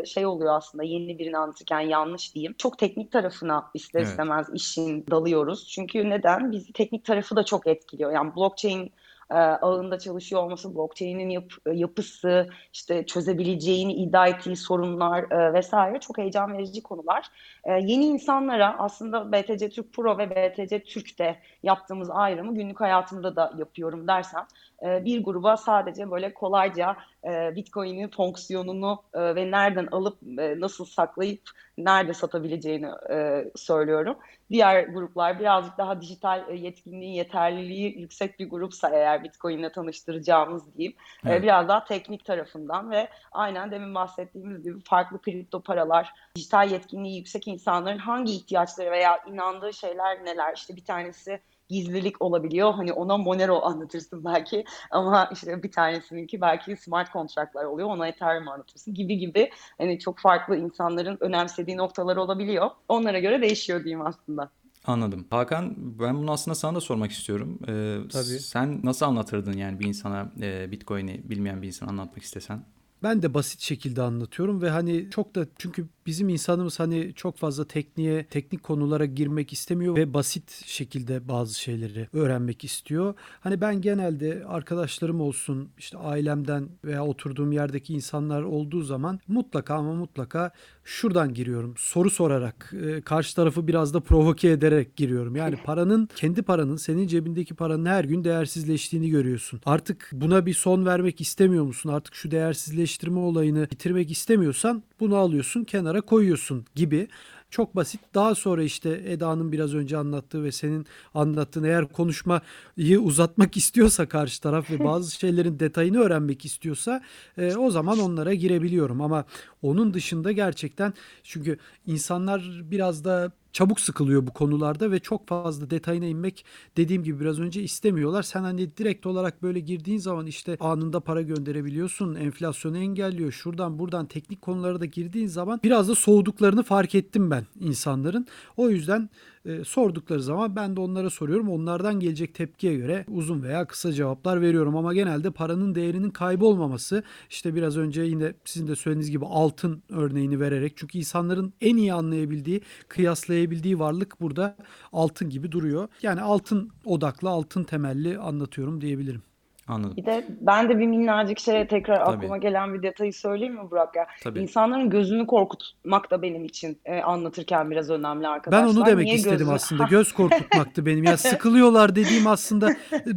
[0.05, 2.55] şey oluyor aslında yeni birini anlatırken yanlış diyeyim.
[2.57, 4.09] Çok teknik tarafına ister evet.
[4.09, 5.67] istemez işin dalıyoruz.
[5.67, 6.51] Çünkü neden?
[6.51, 8.11] Bizi teknik tarafı da çok etkiliyor.
[8.11, 8.91] Yani blockchain
[9.31, 16.17] e, ağında çalışıyor olması, blockchain'in yap, yapısı, işte çözebileceğini iddia ettiği sorunlar e, vesaire çok
[16.17, 17.29] heyecan verici konular.
[17.63, 23.53] E, yeni insanlara aslında BTC Türk Pro ve BTC Türk'te yaptığımız ayrımı günlük hayatımda da
[23.57, 30.17] yapıyorum dersem e, bir gruba sadece böyle kolayca e, Bitcoin'in fonksiyonunu e, ve nereden alıp
[30.39, 31.41] e, nasıl saklayıp
[31.77, 34.17] nerede satabileceğini e, söylüyorum.
[34.49, 40.97] Diğer gruplar birazcık daha dijital e, yetkinliği, yeterliliği yüksek bir grupsa eğer Bitcoin'le tanıştıracağımız diyeyim.
[41.25, 41.39] E, evet.
[41.39, 47.17] E, biraz daha teknik tarafından ve aynen demin bahsettiğimiz gibi farklı kripto paralar, dijital yetkinliği
[47.17, 50.53] yüksek insanların hangi ihtiyaçları veya inandığı şeyler neler?
[50.55, 52.73] İşte bir tanesi gizlilik olabiliyor.
[52.73, 57.89] Hani ona Monero anlatırsın belki ama işte bir tanesininki belki smart kontratlar oluyor.
[57.89, 59.49] Ona Ethereum anlatırsın gibi gibi.
[59.77, 62.69] Hani çok farklı insanların önemsediği noktalar olabiliyor.
[62.87, 64.51] Onlara göre değişiyor diyeyim aslında.
[64.87, 65.27] Anladım.
[65.29, 67.59] Hakan ben bunu aslında sana da sormak istiyorum.
[67.67, 68.39] Ee, Tabii.
[68.39, 72.65] Sen nasıl anlatırdın yani bir insana e, Bitcoin'i bilmeyen bir insana anlatmak istesen?
[73.03, 77.65] Ben de basit şekilde anlatıyorum ve hani çok da çünkü bizim insanımız hani çok fazla
[77.67, 83.13] tekniğe, teknik konulara girmek istemiyor ve basit şekilde bazı şeyleri öğrenmek istiyor.
[83.39, 89.93] Hani ben genelde arkadaşlarım olsun, işte ailemden veya oturduğum yerdeki insanlar olduğu zaman mutlaka ama
[89.93, 90.51] mutlaka
[90.83, 91.73] şuradan giriyorum.
[91.77, 95.35] Soru sorarak, e, karşı tarafı biraz da provoke ederek giriyorum.
[95.35, 99.61] Yani paranın, kendi paranın, senin cebindeki paranın her gün değersizleştiğini görüyorsun.
[99.65, 101.89] Artık buna bir son vermek istemiyor musun?
[101.89, 107.07] Artık şu değersizleştirme olayını bitirmek istemiyorsan bunu alıyorsun, kenara koyuyorsun gibi
[107.49, 108.01] çok basit.
[108.13, 114.41] Daha sonra işte Eda'nın biraz önce anlattığı ve senin anlattığın eğer konuşmayı uzatmak istiyorsa karşı
[114.41, 117.01] taraf ve bazı şeylerin detayını öğrenmek istiyorsa
[117.37, 119.01] e, o zaman onlara girebiliyorum.
[119.01, 119.25] Ama
[119.61, 126.05] onun dışında gerçekten çünkü insanlar biraz da çabuk sıkılıyor bu konularda ve çok fazla detayına
[126.05, 126.45] inmek
[126.77, 128.23] dediğim gibi biraz önce istemiyorlar.
[128.23, 132.15] Sen hani direkt olarak böyle girdiğin zaman işte anında para gönderebiliyorsun.
[132.15, 133.31] Enflasyonu engelliyor.
[133.31, 138.27] Şuradan buradan teknik konulara da girdiğin zaman biraz da soğuduklarını fark ettim ben insanların.
[138.57, 139.09] O yüzden
[139.45, 141.49] e, sordukları zaman ben de onlara soruyorum.
[141.49, 147.55] Onlardan gelecek tepkiye göre uzun veya kısa cevaplar veriyorum ama genelde paranın değerinin kaybolmaması işte
[147.55, 152.61] biraz önce yine sizin de söylediğiniz gibi altın örneğini vererek çünkü insanların en iyi anlayabildiği,
[152.87, 154.57] kıyaslayabildiği varlık burada
[154.91, 155.87] altın gibi duruyor.
[156.01, 159.34] Yani altın odaklı, altın temelli anlatıyorum diyebilirim.
[159.67, 159.97] Anladım.
[159.97, 162.15] Bir de ben de bir minnacık şeye tekrar Tabii.
[162.15, 164.07] aklıma gelen bir detayı söyleyeyim mi Burak ya?
[164.23, 164.39] Tabii.
[164.39, 168.67] İnsanların gözünü korkutmak da benim için e, anlatırken biraz önemli arkadaşlar.
[168.67, 169.83] Ben onu demek Niye istedim gözü- aslında.
[169.89, 171.03] Göz korkutmaktı benim.
[171.03, 172.69] Ya sıkılıyorlar dediğim aslında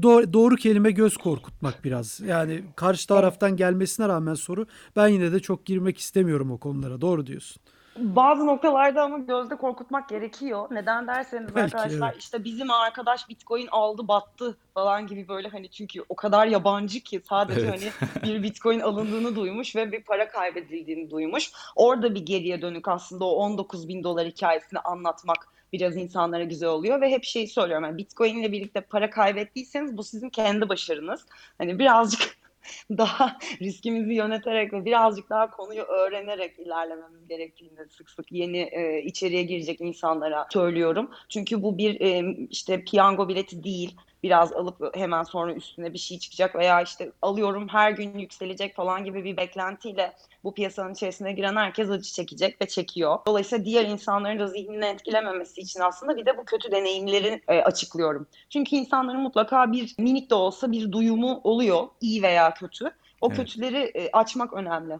[0.03, 2.21] doğru, doğru kelime göz korkutmak biraz.
[2.21, 7.01] Yani karşı taraftan gelmesine rağmen soru ben yine de çok girmek istemiyorum o konulara.
[7.01, 7.63] Doğru diyorsun.
[7.99, 10.69] Bazı noktalarda ama gözde korkutmak gerekiyor.
[10.71, 12.23] Neden derseniz Belki, arkadaşlar evet.
[12.23, 17.21] işte bizim arkadaş Bitcoin aldı battı falan gibi böyle hani çünkü o kadar yabancı ki
[17.29, 17.93] sadece Evet.
[18.03, 21.53] hani bir Bitcoin alındığını duymuş ve bir para kaybedildiğini duymuş.
[21.77, 27.01] Orada bir geriye dönük aslında o 19 bin dolar hikayesini anlatmak biraz insanlara güzel oluyor
[27.01, 31.27] ve hep şeyi söylüyorum yani Bitcoin ile birlikte para kaybettiyseniz bu sizin kendi başarınız.
[31.59, 32.38] Hani birazcık
[32.91, 39.43] daha riskimizi yöneterek ve birazcık daha konuyu öğrenerek ilerlememiz gerektiğini sık sık yeni e, içeriye
[39.43, 41.11] girecek insanlara söylüyorum.
[41.29, 43.97] Çünkü bu bir e, işte piyango bileti değil.
[44.23, 49.05] Biraz alıp hemen sonra üstüne bir şey çıkacak veya işte alıyorum her gün yükselecek falan
[49.05, 53.19] gibi bir beklentiyle bu piyasanın içerisine giren herkes acı çekecek ve çekiyor.
[53.27, 58.27] Dolayısıyla diğer insanların da zihnini etkilememesi için aslında bir de bu kötü deneyimleri e, açıklıyorum.
[58.51, 62.85] Çünkü insanların mutlaka bir minik de olsa bir duyumu oluyor iyi veya kötü.
[63.21, 63.37] O Evet.
[63.37, 64.99] kötüleri e, açmak önemli.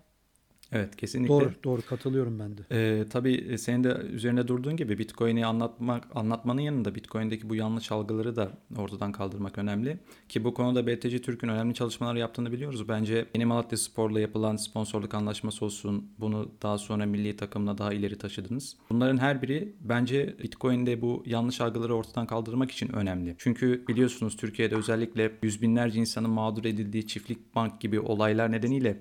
[0.73, 1.35] Evet kesinlikle.
[1.35, 2.63] Doğru, doğru katılıyorum ben de.
[2.73, 7.93] Ee, tabii e, senin de üzerine durduğun gibi Bitcoin'i anlatmak anlatmanın yanında Bitcoin'deki bu yanlış
[7.93, 9.99] algıları da ortadan kaldırmak önemli.
[10.29, 12.89] Ki bu konuda BTC Türk'ün önemli çalışmalar yaptığını biliyoruz.
[12.89, 18.19] Bence Yeni Malatya Spor'la yapılan sponsorluk anlaşması olsun bunu daha sonra milli takımla daha ileri
[18.19, 18.77] taşıdınız.
[18.91, 23.35] Bunların her biri bence Bitcoin'de bu yanlış algıları ortadan kaldırmak için önemli.
[23.39, 29.01] Çünkü biliyorsunuz Türkiye'de özellikle yüz binlerce insanın mağdur edildiği çiftlik bank gibi olaylar nedeniyle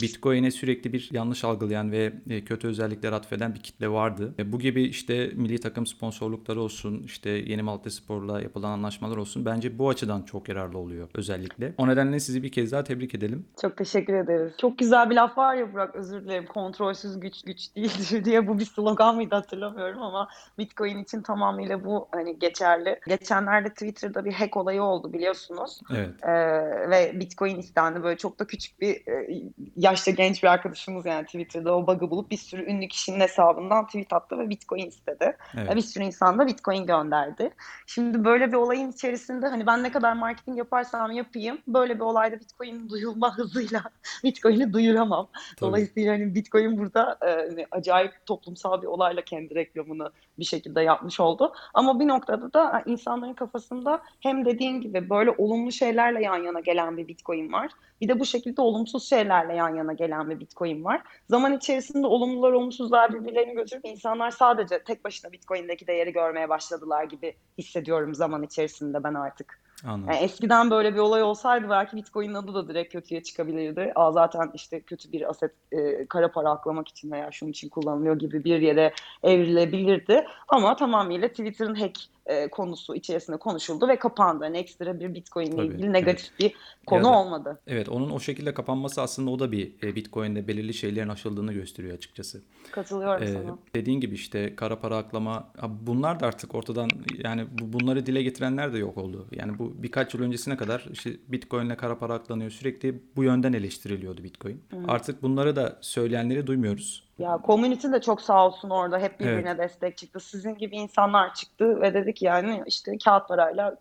[0.00, 4.34] Bitcoin'e sürekli bir yanlış algılayan ve e, kötü özellikler atfeden bir kitle vardı.
[4.38, 9.44] E, Bu gibi işte milli takım sponsorlukları olsun, işte Yeni Malatya Spor'la yapılan anlaşmalar olsun.
[9.44, 11.74] Bence bu açıdan çok yararlı oluyor özellikle.
[11.78, 13.46] O nedenle sizi bir kez daha tebrik edelim.
[13.60, 14.52] Çok teşekkür ederiz.
[14.58, 16.46] Çok güzel bir laf var ya Burak özür dilerim.
[16.46, 20.28] Kontrolsüz güç güç değildir diye bu bir slogan mıydı hatırlamıyorum ama
[20.58, 23.00] Bitcoin için tamamıyla bu hani geçerli.
[23.08, 25.80] Geçenlerde Twitter'da bir hack olayı oldu biliyorsunuz.
[25.90, 26.10] Evet.
[26.22, 29.42] Ee, ve Bitcoin istendi böyle çok da küçük bir e,
[29.82, 34.12] yaşta genç bir arkadaşımız yani Twitter'da o bug'ı bulup bir sürü ünlü kişinin hesabından tweet
[34.12, 35.36] attı ve Bitcoin istedi.
[35.54, 35.70] Evet.
[35.70, 37.50] Ve bir sürü insan da Bitcoin gönderdi.
[37.86, 42.40] Şimdi böyle bir olayın içerisinde hani ben ne kadar marketing yaparsam yapayım böyle bir olayda
[42.40, 43.82] Bitcoin'in duyulma hızıyla
[44.24, 45.28] Bitcoin'i duyuramam.
[45.32, 45.60] Tabii.
[45.60, 51.20] Dolayısıyla hani Bitcoin burada e, hani acayip toplumsal bir olayla kendi reklamını bir şekilde yapmış
[51.20, 51.52] oldu.
[51.74, 56.96] Ama bir noktada da insanların kafasında hem dediğin gibi böyle olumlu şeylerle yan yana gelen
[56.96, 57.70] bir Bitcoin var.
[58.00, 61.02] Bir de bu şekilde olumsuz şeylerle yan yana gelen bir Bitcoin var.
[61.28, 67.36] Zaman içerisinde olumlular olumsuzlar birbirlerini götürüp insanlar sadece tek başına Bitcoin'deki değeri görmeye başladılar gibi
[67.58, 69.71] hissediyorum zaman içerisinde ben artık.
[69.84, 73.92] Yani eskiden böyle bir olay olsaydı belki Bitcoin'in adı da direkt kötüye çıkabilirdi.
[73.94, 78.18] Aa, zaten işte kötü bir aset e, kara para aklamak için veya şunun için kullanılıyor
[78.18, 80.24] gibi bir yere evrilebilirdi.
[80.48, 84.44] Ama tamamıyla Twitter'ın hack e, konusu içerisinde konuşuldu ve kapandı.
[84.44, 86.54] Yani ekstra bir Bitcoin ile Tabii, ilgili negatif bir
[86.86, 87.60] konu da- olmadı.
[87.66, 91.94] Evet onun o şekilde kapanması aslında o da bir e, Bitcoin'de belirli şeylerin aşıldığını gösteriyor
[91.96, 92.42] açıkçası.
[92.72, 93.58] Katılıyorum Ee, sana.
[93.74, 95.52] dediğin gibi işte kara para aklama
[95.86, 96.90] bunlar da artık ortadan
[97.24, 99.26] yani bu- bunları dile getirenler de yok oldu.
[99.32, 104.24] Yani bu birkaç yıl öncesine kadar işte Bitcoin'le kara para aklanıyor sürekli bu yönden eleştiriliyordu
[104.24, 104.62] Bitcoin.
[104.88, 107.04] Artık bunları da söyleyenleri duymuyoruz.
[107.18, 109.58] Ya community de çok sağ olsun orada hep birbirine Evet.
[109.58, 110.20] destek çıktı.
[110.20, 113.76] Sizin gibi insanlar çıktı ve dedi ki yani işte kağıt parayla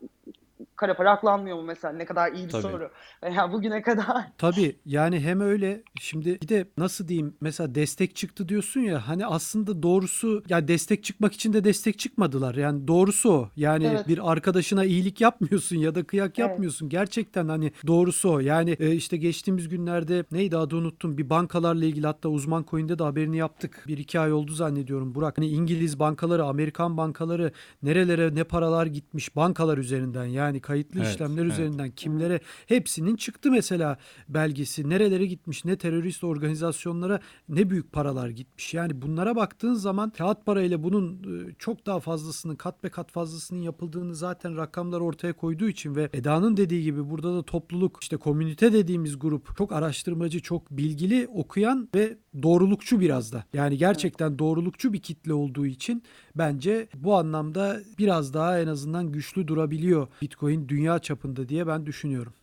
[0.75, 2.61] kara para aklanmıyor mu mesela ne kadar iyi bir Tabii.
[2.61, 2.89] soru.
[3.23, 4.05] Veya bugüne kadar
[4.37, 9.25] Tabii yani hem öyle şimdi bir de nasıl diyeyim mesela destek çıktı diyorsun ya hani
[9.25, 12.55] aslında doğrusu ya destek çıkmak için de destek çıkmadılar.
[12.55, 13.49] Yani doğrusu o.
[13.55, 14.07] Yani Evet.
[14.07, 16.49] bir arkadaşına iyilik yapmıyorsun ya da kıyak Evet.
[16.49, 16.89] yapmıyorsun.
[16.89, 18.39] Gerçekten hani doğrusu o.
[18.39, 21.17] Yani e, işte geçtiğimiz günlerde neydi adı unuttum.
[21.17, 23.83] Bir bankalarla ilgili hatta uzman coin'de de haberini yaptık.
[23.87, 25.37] Bir iki ay oldu zannediyorum Burak.
[25.37, 27.51] Hani İngiliz bankaları, Amerikan bankaları
[27.83, 31.53] nerelere ne paralar gitmiş bankalar üzerinden yani kayıtlı Evet, işlemler evet.
[31.53, 33.97] üzerinden kimlere hepsinin çıktı mesela
[34.29, 34.89] belgesi.
[34.89, 38.73] Nerelere gitmiş, ne terörist organizasyonlara ne büyük paralar gitmiş.
[38.73, 43.59] Yani bunlara baktığın zaman kağıt parayla bunun e, çok daha fazlasının kat be kat fazlasının
[43.59, 48.73] yapıldığını zaten rakamlar ortaya koyduğu için ve Eda'nın dediği gibi burada da topluluk işte komünite
[48.73, 53.43] dediğimiz grup çok araştırmacı, çok bilgili, okuyan ve doğrulukçu biraz da.
[53.53, 56.03] Yani gerçekten doğrulukçu bir kitle olduğu için
[56.35, 62.33] bence bu anlamda biraz daha en azından güçlü durabiliyor Bitcoin dünya çapında diye ben düşünüyorum.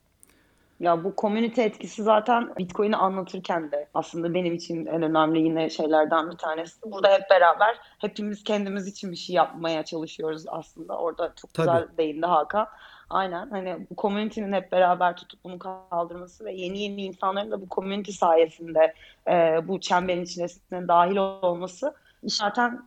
[0.80, 6.30] Ya bu komünite etkisi zaten Bitcoin'i anlatırken de aslında benim için en önemli yine şeylerden
[6.30, 6.82] bir tanesi.
[6.84, 10.98] Burada hep beraber hepimiz kendimiz için bir şey yapmaya çalışıyoruz aslında.
[10.98, 11.66] Orada çok Tabii.
[11.66, 12.66] güzel değindi Hakan.
[13.10, 17.68] Aynen hani bu komünitenin hep beraber tutup bunu kaldırması ve yeni yeni insanların da bu
[17.68, 18.94] komünite sayesinde
[19.28, 22.82] e, bu çemberin içerisine dahil olması zaten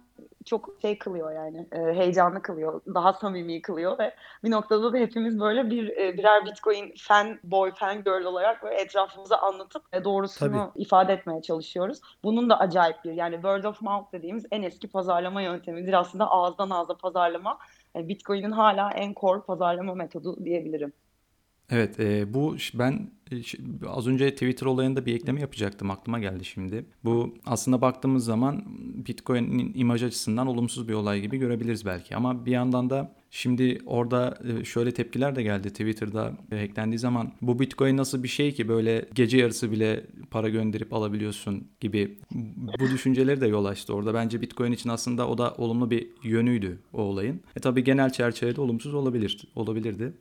[0.45, 5.39] çok şey kılıyor yani e, heyecanlı kılıyor, daha samimi kılıyor ve bir noktada da hepimiz
[5.39, 10.71] böyle bir e, birer Bitcoin fan boy, fan girl olarak böyle etrafımıza anlatıp e, doğrusunu
[10.75, 12.01] ifade etmeye çalışıyoruz.
[12.23, 16.69] Bunun da acayip bir yani word of mouth dediğimiz en eski pazarlama yöntemidir aslında ağızdan
[16.69, 17.57] ağza pazarlama.
[17.95, 20.93] Bitcoin'in hala en core pazarlama metodu diyebilirim.
[21.71, 23.35] Evet, e, bu ben e,
[23.87, 25.91] az önce Twitter olayında bir ekleme yapacaktım.
[25.91, 26.85] Aklıma geldi şimdi.
[27.03, 28.63] Bu aslında baktığımız zaman
[29.07, 32.15] Bitcoin'in imaj açısından olumsuz bir olay gibi görebiliriz belki.
[32.15, 37.31] Ama bir yandan da şimdi orada e, şöyle tepkiler de geldi Twitter'da e, hacklendiği zaman.
[37.41, 42.17] Bu Bitcoin nasıl bir şey ki böyle gece yarısı bile para gönderip alabiliyorsun gibi
[42.79, 44.13] bu düşünceleri de yol açtı orada.
[44.13, 47.41] Bence Bitcoin için aslında o da olumlu bir yönüydü o olayın.
[47.55, 50.13] E tabii genel çerçevede olumsuz olabilir, olabilirdi.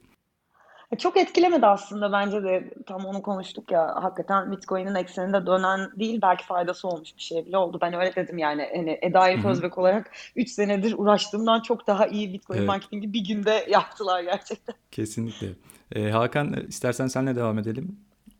[0.98, 6.46] Çok etkilemedi aslında bence de tam onu konuştuk ya hakikaten Bitcoin'in ekseninde dönen değil belki
[6.46, 7.78] faydası olmuş bir şey bile oldu.
[7.82, 9.48] Ben öyle dedim yani hani Eda hı.
[9.48, 12.68] Özbek olarak 3 senedir uğraştığımdan çok daha iyi Bitcoin Evet.
[12.68, 14.74] marketingi bir günde yaptılar gerçekten.
[14.90, 15.48] Kesinlikle.
[15.92, 17.96] Ee, Hakan istersen senle devam edelim.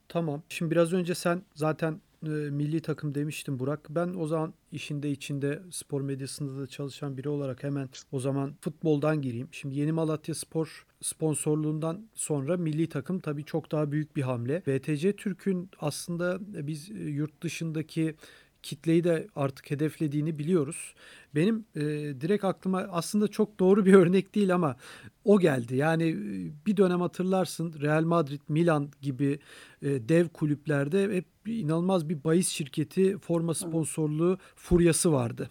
[0.09, 0.43] Tamam.
[0.49, 3.87] Şimdi biraz önce sen zaten e, milli takım demiştin Burak.
[3.91, 9.23] Ben o zaman işinde içinde spor medyasında da çalışan biri olarak hemen o zaman futboldan
[9.23, 9.49] gireyim.
[9.53, 14.63] Şimdi Yeni Malatya Spor sponsorluğundan sonra milli takım tabii çok daha büyük bir hamle.
[14.67, 18.15] BTC Türk'ün aslında biz e, yurt dışındaki
[18.63, 20.95] kitleyi de artık hedeflediğini biliyoruz.
[21.35, 21.81] Benim e,
[22.21, 24.77] direkt aklıma aslında çok doğru bir örnek değil ama
[25.25, 25.77] o geldi.
[25.77, 29.39] Yani e, bir dönem hatırlarsın Real Madrid, Milan gibi
[29.83, 35.51] e, dev kulüplerde hep inanılmaz bir bahis şirketi forma sponsorluğu furyası vardı.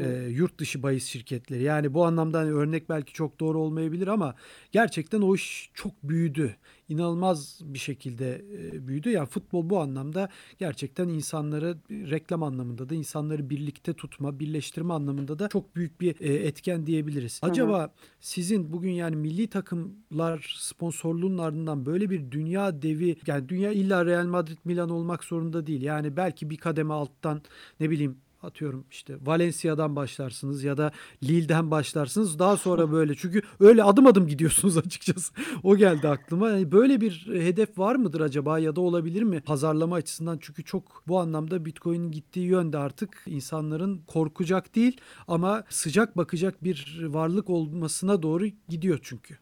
[0.00, 1.62] E, yurt dışı bahis şirketleri.
[1.62, 4.34] Yani bu anlamda hani örnek belki çok doğru olmayabilir ama
[4.72, 6.56] gerçekten o iş çok büyüdü.
[6.92, 9.10] İnanılmaz bir şekilde e, büyüdü.
[9.10, 10.28] Yani futbol bu anlamda
[10.58, 16.34] gerçekten insanları reklam anlamında da insanları birlikte tutma, birleştirme anlamında da çok büyük bir e,
[16.34, 17.40] etken diyebiliriz.
[17.42, 24.06] Acaba sizin bugün yani milli takımlar sponsorluğunun ardından böyle bir dünya devi yani dünya illa
[24.06, 25.82] Real Madrid Milan olmak zorunda değil.
[25.82, 27.42] Yani belki bir kademe alttan
[27.80, 32.38] ne bileyim atıyorum işte Valencia'dan başlarsınız ya da Lille'den başlarsınız.
[32.38, 35.34] Daha sonra böyle çünkü öyle adım adım gidiyorsunuz açıkçası.
[35.62, 36.50] O geldi aklıma.
[36.50, 40.38] Yani böyle bir hedef var mıdır acaba ya da olabilir mi pazarlama açısından?
[40.40, 47.04] Çünkü çok bu anlamda Bitcoin'in gittiği yönde artık insanların korkacak değil ama sıcak bakacak bir
[47.08, 49.38] varlık olmasına doğru gidiyor çünkü.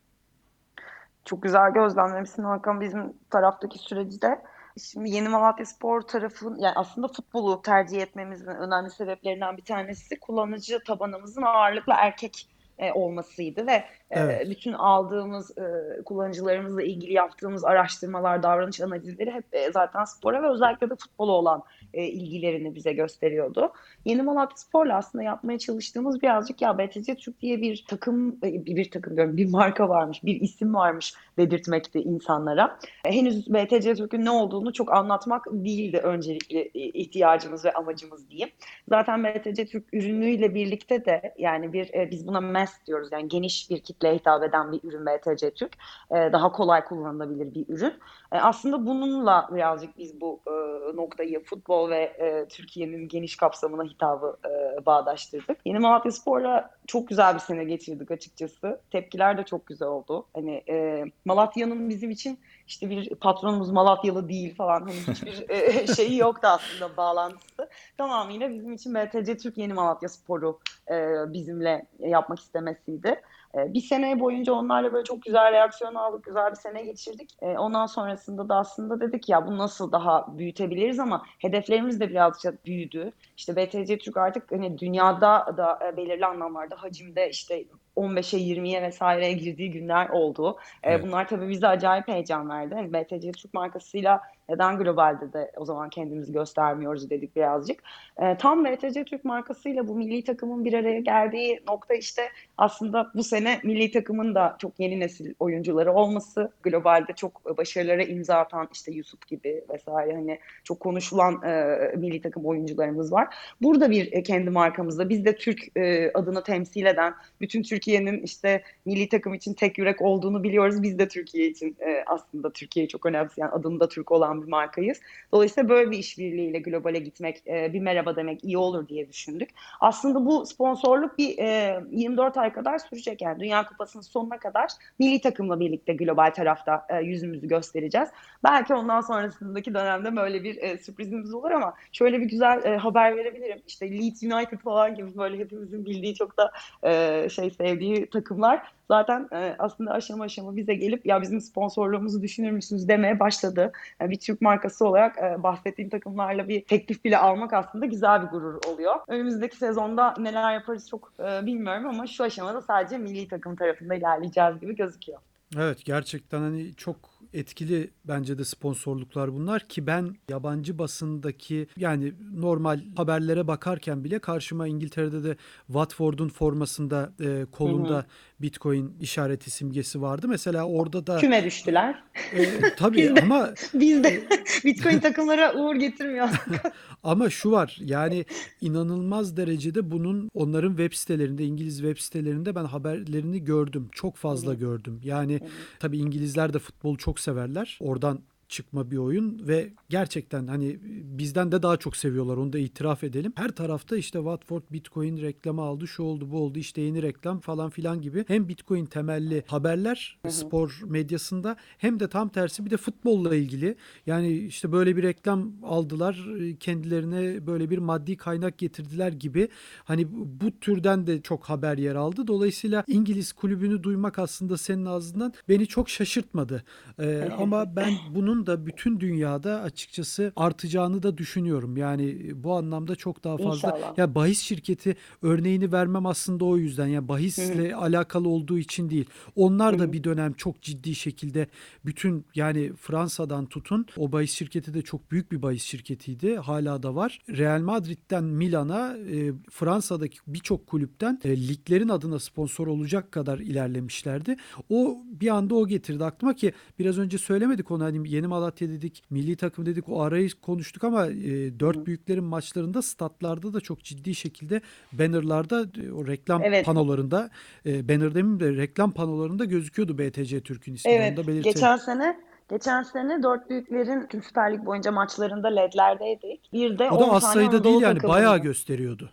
[1.25, 4.43] Çok güzel gözlemlemişsin Hakan bizim taraftaki süreci de.
[4.79, 10.81] Şimdi Yeni Malatya Spor tarafın yani aslında futbolu tercih etmemizin önemli sebeplerinden bir tanesi kullanıcı
[10.87, 12.49] tabanımızın ağırlıkla erkek
[12.81, 14.51] e, olmasıydı ve e, Evet.
[14.51, 15.63] bütün aldığımız e,
[16.03, 21.63] kullanıcılarımızla ilgili yaptığımız araştırmalar, davranış analizleri hep e, zaten spora ve özellikle de futbola olan
[21.95, 23.73] e, ilgilerini bize gösteriyordu.
[24.05, 28.77] Yeni Malatya Spor'la aslında yapmaya çalıştığımız birazcık ya BTC Türk diye bir takım, e, bir,
[28.77, 32.79] bir takım diyorum, bir marka varmış, bir isim varmış dedirtmekti insanlara.
[33.05, 38.51] E, henüz BTC Türk'ün ne olduğunu çok anlatmak değildi öncelikli e, ihtiyacımız ve amacımız diyeyim.
[38.89, 43.71] Zaten BTC Türk ürünüyle birlikte de yani bir e, biz buna mass diyoruz yani geniş
[43.71, 45.77] bir kitleye hitap eden bir ürün BTC Türk.
[46.11, 47.95] E, daha kolay kullanılabilir bir ürün.
[48.33, 50.51] E, aslında bununla birazcık biz bu e,
[50.97, 55.59] noktayı futbol ve e, Türkiye'nin geniş kapsamına hitabı e, bağdaştırdık.
[55.65, 58.81] Yeni Malatya Spor'la çok güzel bir sene geçirdik açıkçası.
[58.91, 60.27] Tepkiler de çok güzel oldu.
[60.35, 62.39] Hani e, Malatya'nın bizim için
[62.71, 67.69] işte bir patronumuz Malatyalı değil falan hani hiçbir e, şeyi yoktu aslında bağlantısı.
[67.99, 70.95] Tamamıyla bizim için BTC Türk Yeni Malatya Spor'u e,
[71.33, 73.23] bizimle yapmak istemesiydi.
[73.55, 77.31] E, bir sene boyunca onlarla böyle çok güzel reaksiyon aldık, güzel bir sene geçirdik.
[77.43, 82.67] E, ondan sonrasında da aslında dedik ya bunu nasıl daha büyütebiliriz ama hedeflerimiz de birazcık
[82.67, 83.13] büyüdü.
[83.37, 87.65] İşte BTC Türk artık hani dünyada da belirli anlamlarda hacimde işte
[87.97, 90.57] 15'e 20'ye vesaireye girdiği günler oldu.
[90.83, 91.03] E, Evet.
[91.03, 92.75] bunlar tabii bize acayip heyecan verdi.
[92.77, 94.21] Yani BTC Türk markasıyla
[94.51, 97.83] neden globalde de o zaman kendimizi göstermiyoruz dedik birazcık.
[98.19, 102.23] E, tam BTC Türk markasıyla bu milli takımın bir araya geldiği nokta işte
[102.59, 108.37] aslında bu sene milli takımın da çok yeni nesil oyuncuları olması, globalde çok başarılara imza
[108.37, 113.35] atan işte Yusuf gibi vesaire hani çok konuşulan e, milli takım oyuncularımız var.
[113.63, 118.63] Burada bir e, kendi markamızda biz de Türk e, adını temsil eden bütün Türkiye'nin işte
[118.87, 120.83] milli takım için tek yürek olduğunu biliyoruz.
[120.83, 125.01] Biz de Türkiye için e, aslında Türkiye'yi çok önemseyen adında Türk olan bir markayız.
[125.33, 129.51] Dolayısıyla böyle bir işbirliğiyle globale gitmek, e, bir merhaba demek iyi olur diye düşündük.
[129.81, 135.21] Aslında bu sponsorluk bir e, 24 ay kadar sürecek yani Dünya Kupası'nın sonuna kadar milli
[135.21, 138.09] takımla birlikte global tarafta e, yüzümüzü göstereceğiz.
[138.45, 143.17] Belki ondan sonrasındaki dönemde böyle bir e, sürprizimiz olur ama şöyle bir güzel e, haber
[143.17, 143.63] verebilirim.
[143.67, 146.51] İşte Leeds United falan gibi böyle hepimizin bildiği çok da
[146.83, 152.51] e, şey sevdiği takımlar zaten e, aslında aşama aşama bize gelip ya bizim sponsorluğumuzu düşünür
[152.51, 153.73] müsünüz demeye başladı.
[154.01, 158.27] Yani bir Türk markası olarak e, bahsettiğim takımlarla bir teklif bile almak aslında güzel bir
[158.27, 158.95] gurur oluyor.
[159.09, 164.61] Önümüzdeki sezonda neler yaparız çok e, bilmiyorum ama şu aşamada sadece milli takım tarafında ilerleyeceğiz
[164.61, 165.19] gibi gözüküyor.
[165.57, 166.97] Evet gerçekten hani çok
[167.33, 174.69] etkili bence de sponsorluklar bunlar ki ben yabancı basındaki yani normal haberlere bakarken bile karşıma
[174.69, 178.05] İngiltere'de de Watford'un formasında e, kolunda Hı hı.
[178.43, 180.29] Bitcoin işareti simgesi vardı.
[180.29, 182.03] Mesela orada da Küme düştüler.
[182.35, 184.23] e, tabii Biz de- ama Biz de
[184.65, 186.29] Bitcoin takımlara uğur getirmiyor.
[187.03, 188.25] Ama şu var yani
[188.61, 193.89] inanılmaz derecede bunun onların web sitelerinde İngiliz web sitelerinde ben haberlerini gördüm.
[193.93, 195.01] Çok fazla gördüm.
[195.05, 195.41] Yani
[195.79, 197.79] tabii İngilizler de futbolu çok severler.
[197.81, 198.19] Oradan
[198.51, 200.79] çıkma bir oyun ve gerçekten hani
[201.19, 203.33] bizden de daha çok seviyorlar onu da itiraf edelim.
[203.37, 207.71] Her tarafta işte Watford Bitcoin reklamı aldı şu oldu bu oldu işte yeni reklam falan
[207.71, 210.33] filan gibi hem Bitcoin temelli haberler Hı hı.
[210.33, 213.77] spor medyasında hem de tam tersi bir de futbolla ilgili
[214.07, 216.27] yani işte böyle bir reklam aldılar
[216.61, 219.49] kendilerine böyle bir maddi kaynak getirdiler gibi
[219.85, 222.27] hani bu bu türden de çok haber yer aldı.
[222.27, 226.65] Dolayısıyla İngiliz kulübünü duymak aslında senin ağzından beni çok şaşırtmadı.
[226.99, 231.77] Ee, ama ben bunun da bütün dünyada açıkçası artacağını da düşünüyorum.
[231.77, 233.55] Yani bu anlamda çok daha fazla.
[233.55, 233.99] İnşallah.
[233.99, 236.87] Ya bahis şirketi örneğini vermem aslında o yüzden.
[236.87, 239.05] Ya bahisle alakalı olduğu için değil.
[239.37, 241.47] Onlar da bir dönem çok ciddi şekilde
[241.85, 246.37] bütün yani Fransa'dan tutun o bahis şirketi de çok büyük bir bahis şirketiydi.
[246.37, 247.19] Hala da var.
[247.29, 254.37] Real Madrid'den Milan'a e, Fransa'daki birçok kulüpten e, liglerin adına sponsor olacak kadar ilerlemişlerdi.
[254.71, 259.03] O bir anda o getirdi aklıma ki biraz önce söylemedik onu hani yeni Malatya dedik,
[259.11, 264.15] milli takım dedik o arayı konuştuk ama e, dört büyüklerin maçlarında statlarda da çok ciddi
[264.15, 264.61] şekilde
[264.93, 266.67] bannerlarda e, o reklam Evet.
[266.67, 267.31] panolarında
[267.67, 270.93] e, banner demeyeyim de reklam panolarında gözüküyordu BTC Türk'ün ismi.
[270.93, 271.43] Evet, belirtelim.
[271.43, 272.17] geçen sene
[272.51, 276.53] geçen sene dört büyüklerin tüm Süper Lig boyunca maçlarında ledlerdeydik.
[276.53, 278.17] Bir de O da 10 az sayıda değil yani takımında.
[278.17, 279.11] bayağı gösteriyordu.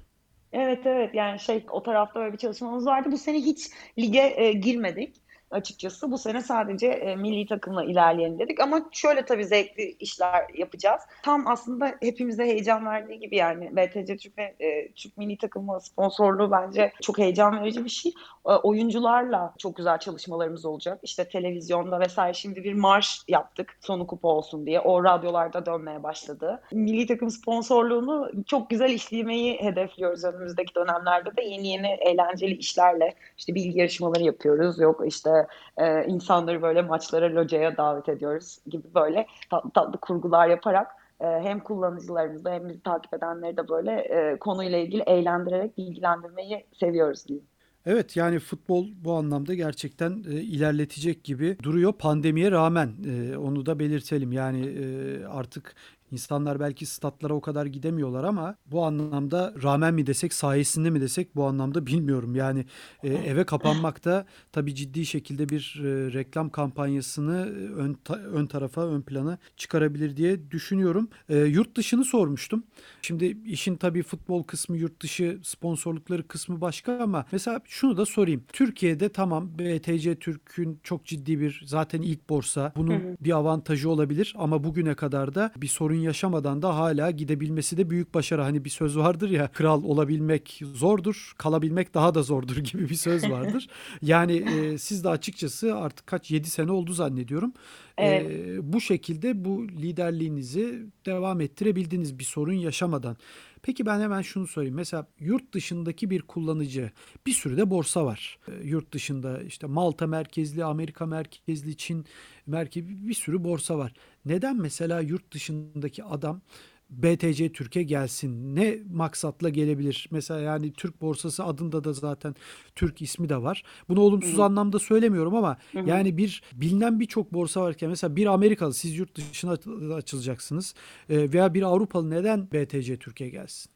[0.53, 3.09] Evet evet yani şey o tarafta öyle bir çalışmamız vardı.
[3.11, 5.15] Bu sene hiç lige e, girmedik
[5.51, 6.11] açıkçası.
[6.11, 11.01] Bu sene sadece e, milli takımla ilerleyelim dedik ama şöyle tabii zevkli işler yapacağız.
[11.23, 16.51] Tam aslında hepimize heyecan verdiği gibi yani BTC Türk ve e, Türk milli takımı sponsorluğu
[16.51, 18.13] bence çok heyecan verici bir şey.
[18.45, 20.99] E, oyuncularla çok güzel çalışmalarımız olacak.
[21.03, 24.79] İşte televizyonda vesaire şimdi bir marş yaptık sonu kupa olsun diye.
[24.79, 26.61] O radyolarda dönmeye başladı.
[26.71, 33.55] Milli takım sponsorluğunu çok güzel işlemeyi hedefliyoruz önümüzdeki dönemlerde de yeni yeni eğlenceli işlerle işte
[33.55, 34.79] bilgi yarışmaları yapıyoruz.
[34.79, 35.36] Yok işte
[35.77, 40.87] e, insanları böyle maçlara locaya davet ediyoruz gibi böyle tatlı tatlı kurgular yaparak
[41.21, 47.27] e, hem kullanıcılarımızı hem bizi takip edenleri de böyle e, konuyla ilgili eğlendirerek bilgilendirmeyi seviyoruz
[47.27, 47.47] diyeyim.
[47.85, 53.79] Evet yani futbol bu anlamda gerçekten e, ilerletecek gibi duruyor pandemiye rağmen E, onu da
[53.79, 54.31] belirtelim.
[54.31, 55.75] Yani e, artık
[56.11, 61.35] insanlar belki statlara o kadar gidemiyorlar ama bu anlamda rağmen mi desek sayesinde mi desek
[61.35, 62.35] bu anlamda bilmiyorum.
[62.35, 62.65] Yani
[63.03, 68.45] e, eve kapanmak da tabii ciddi şekilde bir e, reklam kampanyasını e, ön, ta- ön
[68.45, 71.09] tarafa ön plana çıkarabilir diye düşünüyorum.
[71.29, 72.63] E, yurt dışını sormuştum.
[73.01, 78.43] Şimdi işin tabii futbol kısmı yurt dışı sponsorlukları kısmı başka ama mesela şunu da sorayım.
[78.53, 82.73] Türkiye'de tamam BTC Türk'ün çok ciddi bir zaten ilk borsa.
[82.75, 87.89] Bunun bir avantajı olabilir ama bugüne kadar da bir sorun yaşamadan da hala gidebilmesi de
[87.89, 88.41] büyük başarı.
[88.41, 93.29] Hani bir söz vardır ya kral olabilmek zordur, kalabilmek daha da zordur gibi bir söz
[93.29, 93.67] vardır.
[94.01, 97.53] yani e, siz de açıkçası artık kaç 7 sene oldu zannediyorum.
[97.97, 98.31] Evet.
[98.31, 103.17] E, bu şekilde bu liderliğinizi devam ettirebildiniz bir sorun yaşamadan.
[103.61, 104.75] Peki ben hemen şunu sorayım.
[104.75, 106.91] Mesela yurt dışındaki bir kullanıcı
[107.25, 108.39] bir sürü de borsa var.
[108.47, 112.05] E, yurt dışında işte Malta merkezli, Amerika merkezli, Çin
[112.45, 113.93] merkezli bir sürü borsa var.
[114.27, 116.41] Neden mesela yurt dışındaki adam
[116.89, 118.55] BTC Türkiye gelsin.
[118.55, 120.07] Ne maksatla gelebilir?
[120.11, 122.35] Mesela yani Türk borsası adında da zaten
[122.75, 123.63] Türk ismi de var.
[123.89, 124.43] Bunu olumsuz Hı hı.
[124.43, 125.89] anlamda söylemiyorum ama Hı hı.
[125.89, 129.67] yani bir bilinen birçok borsa varken mesela bir Amerikalı siz yurt dışına aç-
[129.97, 130.75] açılacaksınız
[131.09, 133.71] e, veya bir Avrupalı neden BTC Türkiye gelsin?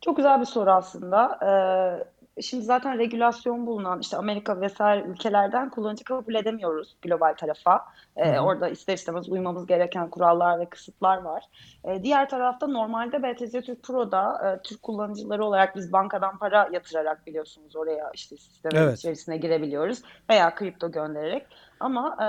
[0.00, 1.38] Çok güzel bir soru aslında.
[1.42, 7.84] Ee, şimdi zaten regülasyon bulunan işte Amerika vesaire ülkelerden kullanıcı kabul edemiyoruz global tarafa.
[8.16, 11.44] Ee, orada ister istemez uymamız gereken kurallar ve kısıtlar var.
[11.84, 17.26] Ee, diğer tarafta normalde BTC Türk Pro'da e, Türk kullanıcıları olarak biz bankadan para yatırarak
[17.26, 18.98] biliyorsunuz oraya işte sistemin Evet.
[18.98, 21.46] içerisine girebiliyoruz veya kripto göndererek.
[21.80, 22.26] Ama e,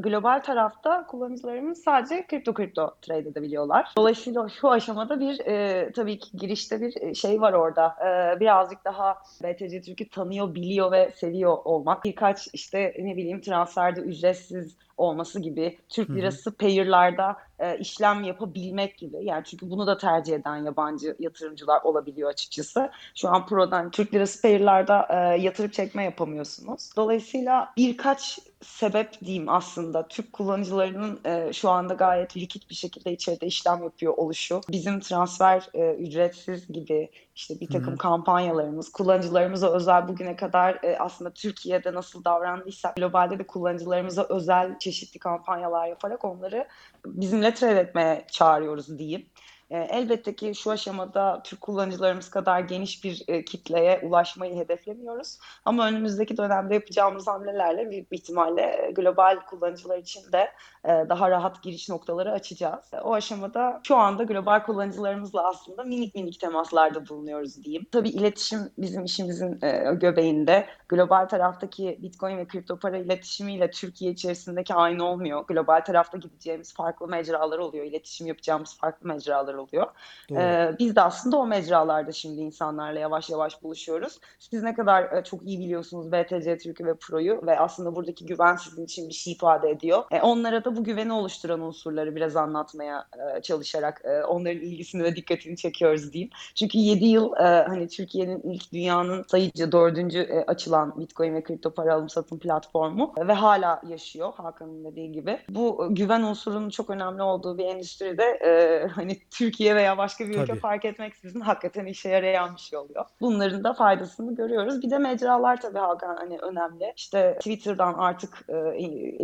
[0.00, 3.92] global tarafta kullanıcılarımız sadece kripto kripto trade edebiliyorlar.
[3.96, 7.96] Dolayısıyla şu aşamada bir e, tabii ki girişte bir şey var orada.
[8.06, 12.04] E, birazcık daha BTC Türk'ü tanıyor, biliyor ve seviyor olmak.
[12.04, 19.16] Birkaç işte ne bileyim transferde ücretsiz olması gibi, Türk lirası payırlarda e, işlem yapabilmek gibi.
[19.22, 22.90] Yani çünkü bunu da tercih eden yabancı yatırımcılar olabiliyor açıkçası.
[23.14, 26.90] Şu an Pro'dan Türk lirası payırlarda e, yatırıp çekme yapamıyorsunuz.
[26.96, 33.46] Dolayısıyla birkaç sebep diyeyim aslında Türk kullanıcılarının e, şu anda gayet likit bir şekilde içeride
[33.46, 34.60] işlem yapıyor oluşu.
[34.70, 37.98] Bizim transfer e, ücretsiz gibi işte bir takım hı.
[37.98, 45.18] kampanyalarımız, kullanıcılarımıza özel bugüne kadar e, aslında Türkiye'de nasıl davrandıysak globalde de kullanıcılarımıza özel çeşitli
[45.18, 46.68] kampanyalar yaparak onları
[47.06, 49.26] bizimle trade etmeye çağırıyoruz diyeyim.
[49.70, 55.38] E, elbette ki şu aşamada Türk kullanıcılarımız kadar geniş bir e, kitleye ulaşmayı hedeflemiyoruz.
[55.64, 60.50] Ama önümüzdeki dönemde yapacağımız hamlelerle büyük bir ihtimalle e, global kullanıcılar için de
[60.84, 62.90] e, daha rahat giriş noktaları açacağız.
[63.02, 67.86] O aşamada şu anda global kullanıcılarımızla aslında minik minik temaslarda bulunuyoruz diyeyim.
[67.92, 69.60] Tabii iletişim bizim işimizin
[70.00, 70.66] göbeğinde.
[70.88, 75.44] Global taraftaki Bitcoin ve kripto para iletişimiyle Türkiye içerisindeki aynı olmuyor.
[75.46, 77.84] Global tarafta gideceğimiz farklı mecralar oluyor.
[77.84, 79.86] İletişim yapacağımız farklı mecralar oluyor.
[80.32, 84.20] Ee, biz de aslında o mecralarda şimdi insanlarla yavaş yavaş buluşuyoruz.
[84.38, 88.56] Siz ne kadar e, çok iyi biliyorsunuz BTC Türk'ü ve Pro'yu ve aslında buradaki güven
[88.56, 90.04] sizin için bir şey ifade ediyor.
[90.10, 95.16] E, onlara da bu güveni oluşturan unsurları biraz anlatmaya e, çalışarak e, onların ilgisini ve
[95.16, 96.30] dikkatini çekiyoruz diyeyim.
[96.54, 101.74] Çünkü 7 yıl e, hani Türkiye'nin ilk dünyanın sayıcı dördüncü e, açılan Bitcoin ve kripto
[101.74, 105.38] para alım satım platformu ve hala yaşıyor Hakan'ın dediği gibi.
[105.48, 110.34] Bu e, güven unsurunun çok önemli olduğu bir endüstride e, hani Türkiye veya başka bir
[110.34, 110.60] ülke Tabii.
[110.60, 113.04] fark etmeksizin hakikaten işe yarayan bir şey oluyor.
[113.20, 114.82] Bunların da faydasını görüyoruz.
[114.82, 116.92] Bir de mecralar tabii Hakan hani önemli.
[116.96, 118.54] İşte Twitter'dan artık e,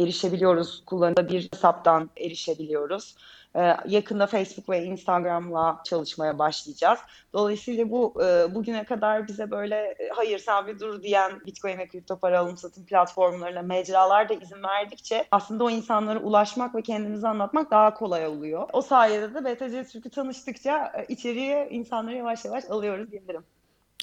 [0.03, 0.83] erişebiliyoruz.
[0.87, 3.17] Kullanıcı bir hesaptan erişebiliyoruz.
[3.57, 6.99] Ee, yakında Facebook ve Instagram'la çalışmaya başlayacağız.
[7.33, 11.89] Dolayısıyla bu e, bugüne kadar bize böyle e, hayır sen bir dur diyen Bitcoin ve
[11.89, 17.29] kripto para alım satım platformlarına mecralar da izin verdikçe aslında o insanlara ulaşmak ve kendimizi
[17.29, 18.69] anlatmak daha kolay oluyor.
[18.73, 23.45] O sayede de BTC Türk'ü tanıştıkça e, içeriye insanları yavaş yavaş alıyoruz diyebilirim.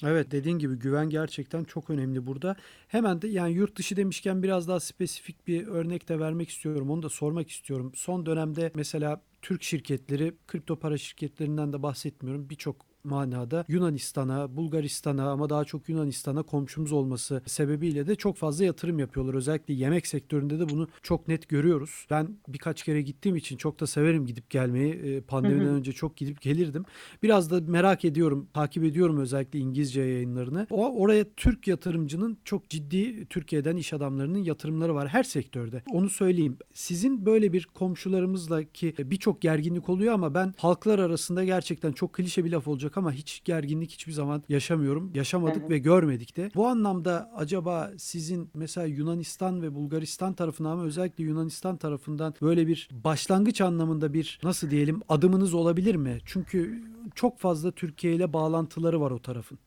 [0.04, 2.56] Evet dediğin gibi güven gerçekten çok önemli burada.
[2.88, 6.90] Hemen de yani yurt dışı demişken biraz daha spesifik bir örnek de vermek istiyorum.
[6.90, 7.92] Onu da sormak istiyorum.
[7.94, 12.50] Son dönemde mesela Türk şirketleri, kripto para şirketlerinden de bahsetmiyorum.
[12.50, 18.98] Birçok manada Yunanistan'a, Bulgaristan'a ama daha çok Yunanistan'a komşumuz olması sebebiyle de çok fazla yatırım
[18.98, 19.34] yapıyorlar.
[19.34, 22.06] Özellikle yemek sektöründe de bunu çok net görüyoruz.
[22.10, 24.94] Ben birkaç kere gittiğim için çok da severim gidip gelmeyi.
[24.94, 25.74] Ee, Pandemiden Hı hı.
[25.74, 26.84] önce çok gidip gelirdim.
[27.22, 30.66] Biraz da merak ediyorum, takip ediyorum özellikle İngilizce yayınlarını.
[30.70, 35.82] O oraya Türk yatırımcının çok ciddi Türkiye'den iş adamlarının yatırımları var her sektörde.
[35.92, 36.58] Onu söyleyeyim.
[36.72, 42.44] Sizin böyle bir komşularımızla ki birçok gerginlik oluyor ama ben halklar arasında gerçekten çok klişe
[42.44, 45.10] bir laf olacak ama hiç gerginlik hiçbir zaman yaşamıyorum.
[45.14, 45.68] Yaşamadık hı.
[45.68, 46.50] ve görmedik de.
[46.54, 52.88] Bu anlamda acaba sizin mesela Yunanistan ve Bulgaristan tarafından ama özellikle Yunanistan tarafından böyle bir
[52.92, 56.18] başlangıç anlamında bir nasıl diyelim adımınız olabilir mi?
[56.24, 56.82] Çünkü
[57.14, 59.58] çok fazla Türkiye ile bağlantıları var o tarafın.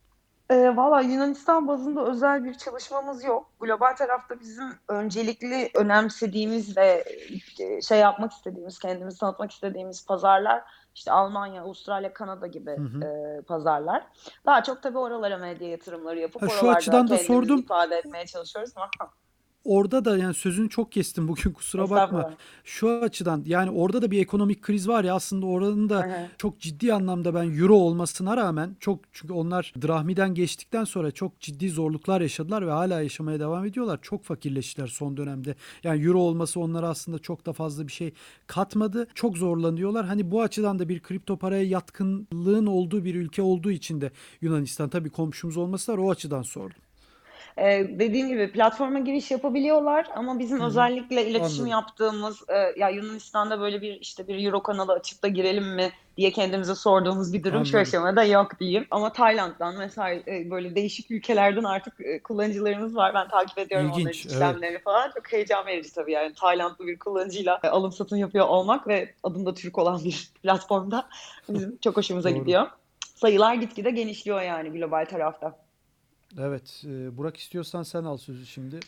[0.49, 3.49] E, Valla Yunanistan bazında özel bir çalışmamız yok.
[3.59, 7.03] Global tarafta bizim öncelikli önemsediğimiz ve
[7.59, 10.61] e, şey yapmak istediğimiz, kendimizi tanıtmak istediğimiz pazarlar
[10.95, 13.03] işte Almanya, Avustralya, Kanada gibi Hı hı.
[13.05, 14.03] e, pazarlar.
[14.45, 17.59] Daha çok tabii oralara medya yatırımları yapıp Ha, şu oralarda açıdan da sordum.
[17.59, 18.89] ifade etmeye çalışıyoruz ama
[19.65, 22.33] orada da yani sözünü çok kestim bugün kusura bakma.
[22.63, 26.27] Şu açıdan yani orada da bir ekonomik kriz var ya aslında oranın da Hı hı.
[26.37, 31.69] çok ciddi anlamda ben euro olmasına rağmen çok çünkü onlar drahmiden geçtikten sonra çok ciddi
[31.69, 33.99] zorluklar yaşadılar ve hala yaşamaya devam ediyorlar.
[34.01, 35.55] Çok fakirleştiler son dönemde.
[35.83, 38.13] Yani euro olması onlara aslında çok da fazla bir şey
[38.47, 39.07] katmadı.
[39.15, 40.05] Çok zorlanıyorlar.
[40.05, 44.11] Hani bu açıdan da bir kripto paraya yatkınlığın olduğu bir ülke olduğu için de
[44.41, 46.77] Yunanistan tabii komşumuz olması var o açıdan sordum.
[47.57, 51.67] Ee, dediğim gibi platforma giriş yapabiliyorlar ama bizim Hı özellikle iletişim Anladım.
[51.67, 56.31] yaptığımız e, ya Yunanistan'da böyle bir işte bir Euro kanalı açıp da girelim mi diye
[56.31, 57.81] kendimize sorduğumuz bir durum şu Anladım.
[57.81, 58.87] aşamada yok diyeyim.
[58.91, 63.13] Ama Tayland'dan vesaire e, böyle değişik ülkelerden artık e, kullanıcılarımız var.
[63.13, 64.31] Ben takip ediyorum İlginç, onların evet.
[64.31, 65.11] işlemlerini falan.
[65.15, 69.53] Çok heyecan verici tabii yani Taylandlı bir kullanıcıyla e, alım satım yapıyor olmak ve adında
[69.53, 71.07] Türk olan bir platformda
[71.49, 72.67] bizim çok hoşumuza gidiyor.
[73.15, 75.62] Sayılar gitgide genişliyor yani global tarafta.
[76.39, 78.79] Evet, e, Burak istiyorsan sen al sözü şimdi.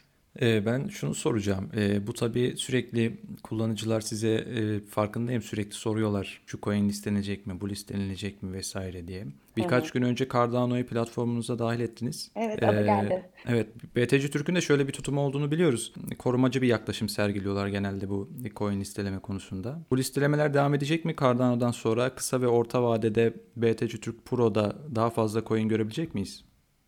[0.42, 1.70] Ee, ben şunu soracağım.
[1.76, 6.42] Ee, bu tabii sürekli kullanıcılar size e, farkındayım sürekli soruyorlar.
[6.46, 9.26] Şu coin listelenecek mi, bu listelenecek mi vesaire diye.
[9.58, 12.32] Birkaç gün önce Cardano'yu platformunuza dahil ettiniz.
[12.36, 13.30] Evet, adı Ee, geldi.
[13.48, 15.94] Evet, BTC Türk'ün de şöyle bir tutumu olduğunu biliyoruz.
[16.20, 19.80] Korumacı bir yaklaşım sergiliyorlar genelde bu coin listeleme konusunda.
[19.92, 22.16] Bu listelemeler devam edecek mi Cardano'dan sonra?
[22.16, 26.44] Kısa ve orta vadede BTC Türk Pro'da daha fazla coin görebilecek miyiz?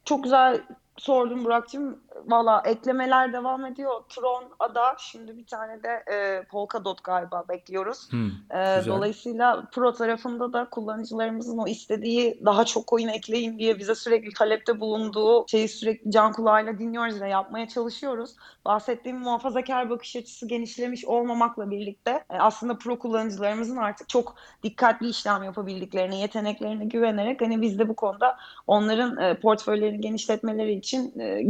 [0.07, 0.61] Çok güzel
[0.97, 1.99] sordun Burak'cığım.
[2.25, 3.91] Valla eklemeler devam ediyor.
[4.09, 8.11] Tron, Ada, şimdi bir tane de e, Polkadot galiba bekliyoruz.
[8.11, 13.95] Hmm, E, dolayısıyla Pro tarafında da kullanıcılarımızın o istediği daha çok coin ekleyin diye bize
[13.95, 18.35] sürekli talepte bulunduğu şeyi sürekli can kulağıyla dinliyoruz ve yapmaya çalışıyoruz.
[18.65, 25.43] Bahsettiğim muhafazakar bakış açısı genişlemiş olmamakla birlikte e, aslında Pro kullanıcılarımızın artık çok dikkatli işlem
[25.43, 28.37] yapabildiklerine, yeteneklerine güvenerek hani biz de bu konuda
[28.67, 31.41] onların e, portföylerini genişletmeleri için e,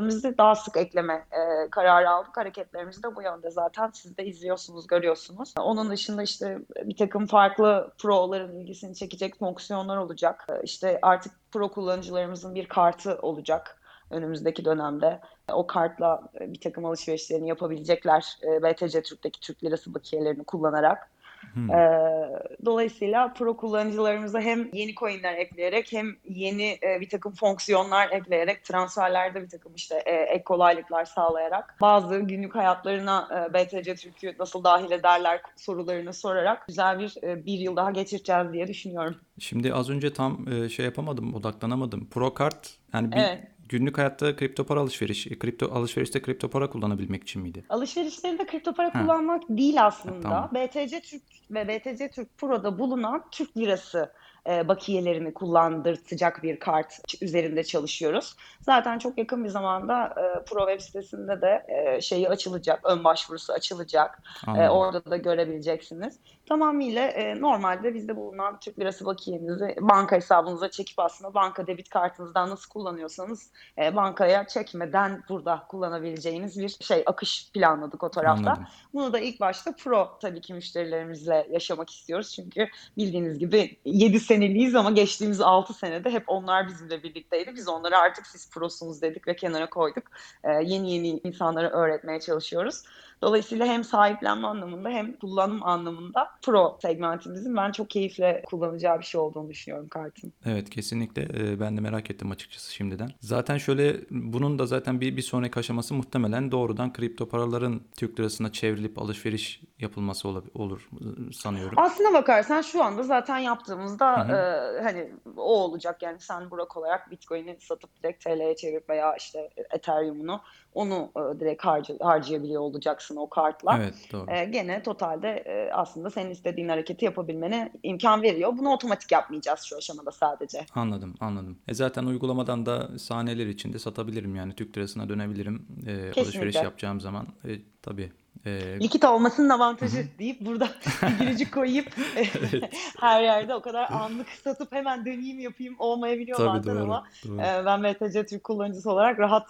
[0.00, 2.36] güvendiklerimizi daha sık ekleme e, kararı aldık.
[2.36, 5.54] Hareketlerimiz de bu yönde zaten siz de izliyorsunuz, görüyorsunuz.
[5.58, 10.46] Onun dışında işte bir takım farklı pro'ların ilgisini çekecek fonksiyonlar olacak.
[10.48, 13.76] E, İşte artık pro kullanıcılarımızın bir kartı olacak
[14.10, 15.20] önümüzdeki dönemde.
[15.52, 21.10] O kartla bir takım alışverişlerini yapabilecekler e, BTC Türk'teki Türk lirası bakiyelerini kullanarak.
[21.54, 21.70] Hmm.
[21.70, 22.28] Ee,
[22.64, 29.42] dolayısıyla pro kullanıcılarımıza hem yeni coinler ekleyerek hem yeni e, bir takım fonksiyonlar ekleyerek transferlerde
[29.42, 34.90] bir takım işte e, ek kolaylıklar sağlayarak bazı günlük hayatlarına e, BTC Türk'ü nasıl dahil
[34.90, 39.16] ederler sorularını sorarak güzel bir e, bir yıl daha geçireceğiz diye düşünüyorum.
[39.38, 42.08] Şimdi az önce tam e, şey yapamadım, odaklanamadım.
[42.08, 43.59] Pro kart yani bir Evet.
[43.70, 47.64] Günlük hayatta kripto para alışveriş, e, kripto alışverişte kripto para kullanabilmek için miydi?
[47.68, 49.02] Alışverişlerinde kripto para Ha.
[49.02, 50.20] kullanmak değil aslında.
[50.20, 50.50] tamam.
[50.54, 54.12] BTC Türk ve BTC Türk Pro'da bulunan Türk lirası
[54.48, 58.36] e, bakiyelerini kullandırtacak bir kart üzerinde çalışıyoruz.
[58.60, 63.52] Zaten çok yakın bir zamanda e, Pro web sitesinde de e, şeyi açılacak, ön başvurusu
[63.52, 64.22] açılacak.
[64.56, 66.18] E, orada da görebileceksiniz.
[66.50, 72.50] Tamamıyla e, normalde bizde bulunan Türk lirası bakiyenizi banka hesabınıza çekip aslında banka debit kartınızdan
[72.50, 78.50] nasıl kullanıyorsanız e, bankaya çekmeden burada kullanabileceğiniz bir şey akış planladık o tarafta.
[78.50, 78.66] Anladım.
[78.94, 82.32] Bunu da ilk başta pro tabii ki müşterilerimizle yaşamak istiyoruz.
[82.34, 87.54] Çünkü bildiğiniz gibi 7 seneliyiz ama geçtiğimiz 6 senede hep onlar bizimle birlikteydi.
[87.54, 90.04] Biz onlara artık siz prosunuz dedik ve kenara koyduk.
[90.44, 92.82] Ee, yeni yeni insanlara öğretmeye çalışıyoruz.
[93.22, 99.20] Dolayısıyla hem sahiplenme anlamında hem kullanım anlamında pro segmentimizin ben çok keyifle kullanacağı bir şey
[99.20, 100.32] olduğunu düşünüyorum kartın.
[100.46, 103.10] Evet kesinlikle e, ben de merak ettim açıkçası şimdiden.
[103.20, 108.52] Zaten şöyle bunun da zaten bir, bir sonraki aşaması muhtemelen doğrudan kripto paraların Türk lirasına
[108.52, 111.78] çevrilip alışveriş yapılması ola- olur e, sanıyorum.
[111.78, 114.36] Aslına bakarsan şu anda zaten yaptığımızda Hı hı.
[114.36, 119.50] e, hani o olacak yani sen Burak olarak Bitcoin'i satıp direkt TL'ye çevirip veya işte
[119.70, 120.40] Ethereum'unu
[120.74, 123.76] onu e, direkt harca- harcayabiliyor olacaksın o kartla.
[123.76, 124.30] Evet doğru.
[124.30, 128.52] E, gene totalde e, aslında senin istediğin hareketi yapabilmene imkan veriyor.
[128.58, 130.66] Bunu otomatik yapmayacağız şu aşamada sadece.
[130.74, 131.58] Anladım, anladım.
[131.68, 137.26] E zaten uygulamadan da saniyeler içinde satabilirim yani Türk lirasına dönebilirim e, alışveriş yapacağım zaman.
[137.44, 137.50] E,
[137.82, 138.12] tabii.
[138.46, 140.68] E, Likit olmasının avantajı deyip burada
[141.02, 142.24] bir gülücük koyup e,
[143.00, 146.82] her yerde o kadar anlık satıp hemen döneyim yapayım olmayabiliyor tabii bazen doğru.
[146.82, 147.40] ama doğru.
[147.40, 149.48] e, ben BTC Türk kullanıcısı olarak rahat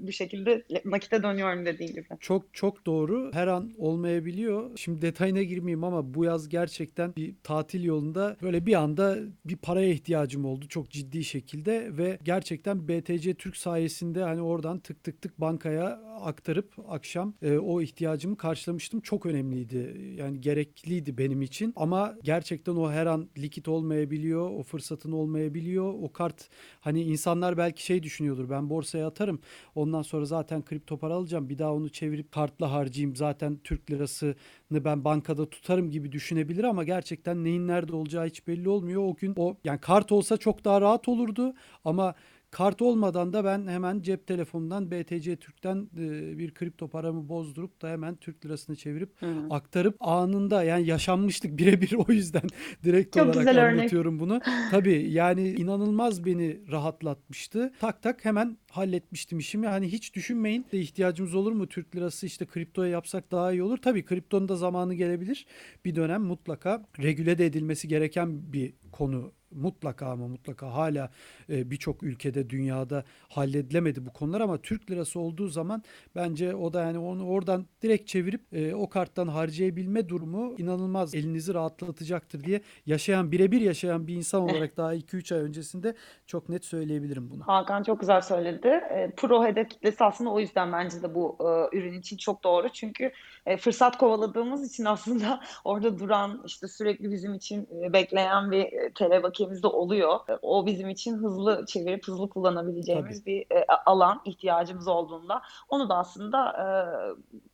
[0.00, 2.06] bir şekilde nakite dönüyorum dediğin gibi.
[2.20, 3.30] Çok çok doğru.
[3.32, 4.70] Her an olmayabiliyor.
[4.76, 9.88] Şimdi detayına girmeyeyim ama bu yaz gerçekten bir tatil yolunda böyle bir anda bir paraya
[9.88, 15.40] ihtiyacım oldu çok ciddi şekilde ve gerçekten BTC Türk sayesinde hani oradan tık tık tık
[15.40, 19.00] bankaya aktarıp akşam e, o ihtiyacımı karşılamıştım.
[19.00, 20.14] Çok önemliydi.
[20.16, 24.50] Yani gerekliydi benim için ama gerçekten o her an likit olmayabiliyor.
[24.50, 25.94] O fırsatın olmayabiliyor.
[26.02, 26.48] O kart
[26.80, 28.50] hani insanlar belki şey düşünüyordur.
[28.50, 29.40] Ben borsaya atarım
[29.74, 31.48] Ondan sonra zaten kripto para alacağım.
[31.48, 33.16] Bir daha onu çevirip kartla harcayayım.
[33.16, 34.34] Zaten Türk lirasını
[34.70, 39.02] ben bankada tutarım gibi düşünebilir ama gerçekten neyin nerede olacağı hiç belli olmuyor.
[39.02, 41.54] O gün o yani kart olsa çok daha rahat olurdu
[41.84, 42.14] ama
[42.50, 47.88] Kart olmadan da ben hemen cep telefonundan BTC Türk'ten e, bir kripto paramı bozdurup da
[47.88, 52.42] hemen Türk lirasını çevirip hı aktarıp anında yani yaşanmışlık birebir o yüzden
[52.84, 54.20] direkt Çok olarak anlatıyorum örnek.
[54.20, 54.40] bunu.
[54.70, 57.72] Tabii yani inanılmaz beni rahatlatmıştı.
[57.80, 59.66] Tak tak hemen halletmiştim işimi.
[59.66, 63.78] Hani hiç düşünmeyin de ihtiyacımız olur mu Türk lirası işte kriptoya yapsak daha iyi olur.
[63.78, 65.46] Tabii kriptonun da zamanı gelebilir.
[65.84, 71.10] Bir dönem mutlaka regüle de edilmesi gereken bir konu mutlaka ama mutlaka hala
[71.48, 75.82] e, birçok ülkede dünyada halledilemedi bu konular ama Türk lirası olduğu zaman
[76.16, 81.54] bence o da yani onu oradan direkt çevirip e, o karttan harcayabilme durumu inanılmaz elinizi
[81.54, 85.94] rahatlatacaktır diye yaşayan birebir yaşayan bir insan olarak daha 2-3 ay öncesinde
[86.26, 87.42] çok net söyleyebilirim bunu.
[87.46, 88.68] Hakan çok güzel söyledi.
[88.68, 92.68] E, pro hedef kitlesi aslında o yüzden bence de bu e, ürün için çok doğru.
[92.68, 93.12] Çünkü
[93.46, 98.64] e, fırsat kovaladığımız için aslında orada duran işte sürekli bizim için e, bekleyen bir
[99.00, 100.20] e, bakiyemiz de oluyor.
[100.28, 103.46] E, o bizim için hızlı çevirip hızlı kullanabileceğimiz Tabii.
[103.50, 106.66] bir e, alan ihtiyacımız olduğunda onu da aslında e,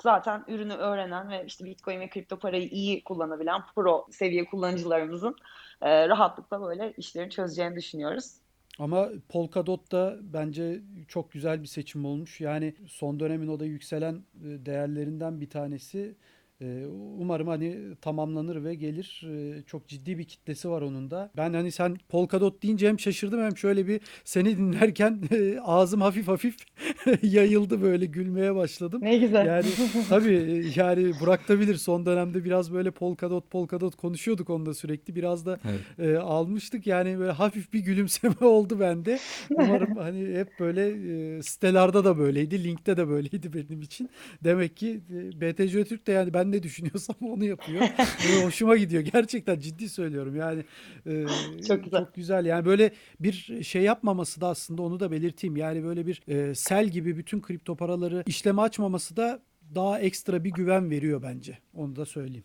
[0.02, 5.36] zaten ürünü öğrenen ve işte Bitcoin ve kripto parayı iyi kullanabilen pro seviye kullanıcılarımızın
[5.82, 8.32] e, rahatlıkla böyle işlerini çözeceğini düşünüyoruz.
[8.78, 12.40] Ama Polkadot da bence çok güzel bir seçim olmuş.
[12.40, 16.14] Yani son dönemin o da yükselen değerlerinden bir tanesi.
[16.60, 16.86] Ee,
[17.18, 19.22] umarım hani tamamlanır ve gelir.
[19.30, 21.30] Ee, çok ciddi bir kitlesi var onun da.
[21.36, 25.20] Ben hani sen Polkadot deyince hem şaşırdım hem şöyle bir seni dinlerken
[25.64, 26.56] ağzım hafif hafif
[27.22, 29.00] yayıldı böyle gülmeye başladım.
[29.02, 29.46] Ne güzel.
[29.46, 29.66] Yani
[30.08, 35.14] tabii yani Burak da bilir son dönemde biraz böyle Polkadot Polkadot konuşuyorduk onda sürekli.
[35.14, 36.14] Biraz da evet.
[36.14, 36.86] e, almıştık.
[36.86, 39.18] Yani böyle hafif bir gülümseme oldu bende.
[39.50, 40.88] Umarım hani hep böyle
[41.36, 42.64] e, sitelerde de böyleydi.
[42.64, 44.10] Linkte de böyleydi benim için.
[44.44, 47.80] Demek ki e, BTC Türk de yani ben ben ne düşünüyorsam onu yapıyor.
[48.28, 49.02] Böyle hoşuma gidiyor.
[49.02, 50.36] Gerçekten ciddi söylüyorum.
[50.36, 50.64] Yani
[51.06, 51.26] e,
[51.68, 52.04] çok güzel.
[52.04, 52.46] Çok güzel.
[52.46, 52.90] Yani böyle
[53.20, 55.56] bir şey yapmaması da aslında onu da belirteyim.
[55.56, 59.40] Yani böyle bir e, sel gibi bütün kripto paraları işleme açmaması da
[59.74, 61.58] daha ekstra bir güven veriyor bence.
[61.74, 62.44] Onu da söyleyeyim.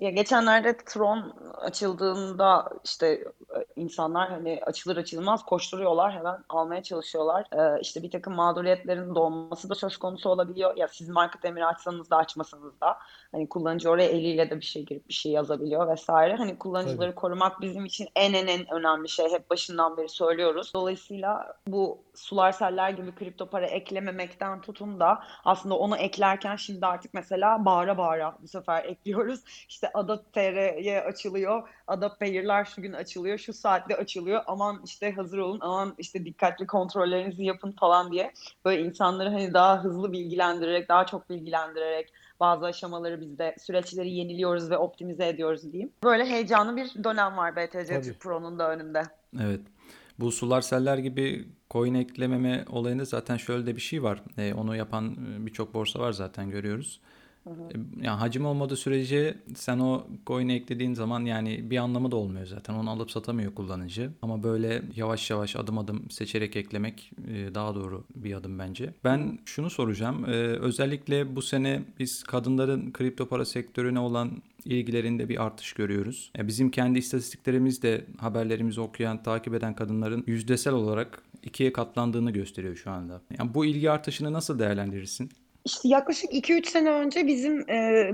[0.00, 3.06] Ya geçenlerde Tron açıldığında işte
[3.56, 7.46] e, insanlar hani açılır açılmaz koşturuyorlar hemen almaya çalışıyorlar.
[7.52, 10.76] Ee, işte bir takım mağduriyetlerin doğması da söz konusu olabiliyor.
[10.76, 12.98] Ya siz market emiri açsanız da açmasanız da
[13.36, 16.36] hani kullanıcı oraya eliyle de bir şey girip bir şey yazabiliyor vesaire.
[16.36, 17.14] Hani kullanıcıları Tabii.
[17.14, 19.32] korumak bizim için en en en önemli şey.
[19.32, 20.74] Hep başından beri söylüyoruz.
[20.74, 27.14] Dolayısıyla bu sular seller gibi kripto para eklememekten tutun da aslında onu eklerken şimdi artık
[27.14, 29.40] mesela bağıra bağıra bu sefer ekliyoruz.
[29.68, 31.68] İşte Adopt TR'ye açılıyor.
[31.86, 33.38] Adopt Payer'lar şu gün açılıyor.
[33.38, 34.42] Şu saatte açılıyor.
[34.46, 35.58] Aman işte hazır olun.
[35.60, 38.32] Aman işte dikkatli kontrollerinizi yapın falan diye.
[38.64, 44.70] Böyle insanları hani daha hızlı bilgilendirerek, daha çok bilgilendirerek bazı aşamaları biz de süreçleri yeniliyoruz
[44.70, 45.92] ve optimize ediyoruz diyeyim.
[46.02, 49.02] Böyle heyecanlı bir dönem var BTC Pro'nun da önünde.
[49.40, 49.60] Evet.
[50.18, 54.22] Bu sular seller gibi coin eklememe olayında zaten şöyle de bir şey var.
[54.38, 57.00] E, onu yapan e, birçok borsa var zaten görüyoruz.
[57.46, 57.68] Hı hı.
[58.02, 62.74] Yani hacim olmadığı sürece sen o coin'i eklediğin zaman yani bir anlamı da olmuyor zaten.
[62.74, 64.10] Onu alıp satamıyor kullanıcı.
[64.22, 68.94] Ama böyle yavaş yavaş adım adım seçerek eklemek e, daha doğru bir adım bence.
[69.04, 70.24] Ben şunu soracağım.
[70.24, 76.30] E, özellikle bu sene biz kadınların kripto para sektörüne olan ilgilerinde bir artış görüyoruz.
[76.38, 82.76] E, bizim kendi istatistiklerimiz de haberlerimizi okuyan, takip eden kadınların yüzdesel olarak ikiye katlandığını gösteriyor
[82.76, 83.20] şu anda.
[83.38, 85.30] Yani bu ilgi artışını nasıl değerlendirirsin?
[85.66, 88.10] İşte yaklaşık 2-3 sene önce bizim e,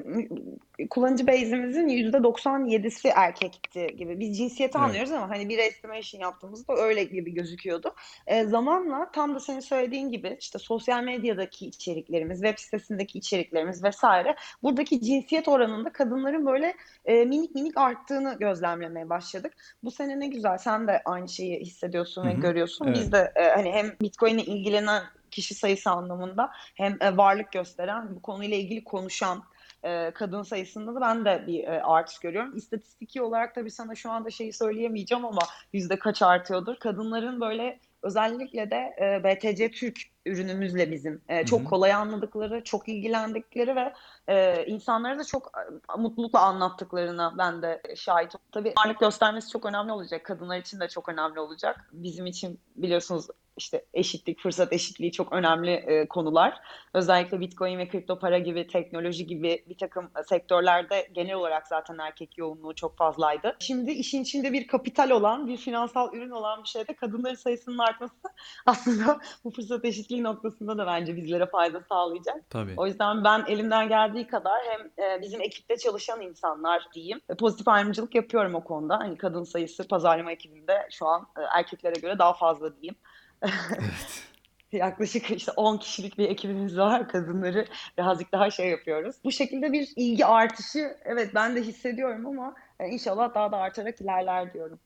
[0.90, 4.20] kullanıcı base'imizin %97'si erkekti gibi.
[4.20, 4.86] Biz cinsiyeti evet.
[4.88, 7.94] anlıyoruz ama hani bir estimation yaptığımızda öyle gibi gözüküyordu.
[8.26, 14.36] E, zamanla tam da senin söylediğin gibi işte sosyal medyadaki içeriklerimiz, web sitesindeki içeriklerimiz vesaire
[14.62, 16.74] buradaki cinsiyet oranında kadınların böyle
[17.04, 19.52] e, minik minik arttığını gözlemlemeye başladık.
[19.84, 22.30] Bu sene ne güzel sen de aynı şeyi hissediyorsun Hı-hı.
[22.30, 22.86] ve görüyorsun.
[22.86, 22.96] Evet.
[22.96, 25.02] Biz de e, hani hem Bitcoin'le ilgilenen
[25.32, 29.44] kişi sayısı anlamında hem e, varlık gösteren, bu konuyla ilgili konuşan
[29.82, 32.56] e, kadın sayısında da ben de bir e, artış görüyorum.
[32.56, 36.76] İstatistiki olarak tabii sana şu anda şeyi söyleyemeyeceğim ama yüzde kaç artıyordur.
[36.76, 41.68] Kadınların böyle özellikle de BTC Türk ürünümüzle bizim e, çok Hı-hı.
[41.68, 43.92] kolay anladıkları, çok ilgilendikleri ve
[44.28, 48.46] e, insanlara da çok e, mutlulukla anlattıklarına ben de şahit oldum.
[48.52, 50.24] Tabii varlık göstermesi çok önemli olacak.
[50.24, 51.88] Kadınlar için de çok önemli olacak.
[51.92, 56.60] Bizim için biliyorsunuz işte eşitlik, fırsat eşitliği çok önemli e, konular.
[56.94, 62.38] Özellikle Bitcoin ve kripto para gibi, teknoloji gibi bir takım sektörlerde genel olarak zaten erkek
[62.38, 63.56] yoğunluğu çok fazlaydı.
[63.58, 68.14] Şimdi işin içinde bir kapital olan, bir finansal ürün olan bir şeyde kadınların sayısının artması
[68.66, 72.50] aslında bu fırsat eşitliği noktasında da bence bizlere fayda sağlayacak.
[72.50, 72.74] Tabii.
[72.76, 78.14] O yüzden ben elimden geldiği kadar hem e, bizim ekipte çalışan insanlar diyeyim, pozitif ayrımcılık
[78.14, 78.98] yapıyorum o konuda.
[78.98, 82.96] Hani kadın sayısı pazarlama ekibinde şu an e, erkeklere göre daha fazla diyeyim.
[83.42, 84.22] Evet.
[84.72, 87.08] Yaklaşık işte 10 kişilik bir ekibimiz var.
[87.08, 87.66] Kadınları
[87.98, 89.16] birazcık daha şey yapıyoruz.
[89.24, 94.00] Bu şekilde bir ilgi artışı evet ben de hissediyorum ama e, inşallah daha da artarak
[94.00, 94.80] ilerler diyorum.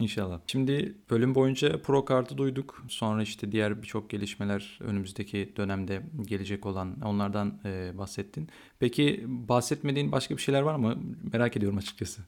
[0.00, 0.40] İnşallah.
[0.46, 2.82] Şimdi bölüm boyunca Pro kartı duyduk.
[2.88, 8.48] Sonra işte diğer birçok gelişmeler önümüzdeki dönemde gelecek olan onlardan e, bahsettin.
[8.78, 10.96] Peki bahsetmediğin başka bir şeyler var mı?
[11.32, 12.22] Merak ediyorum açıkçası.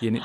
[0.00, 0.20] Yeni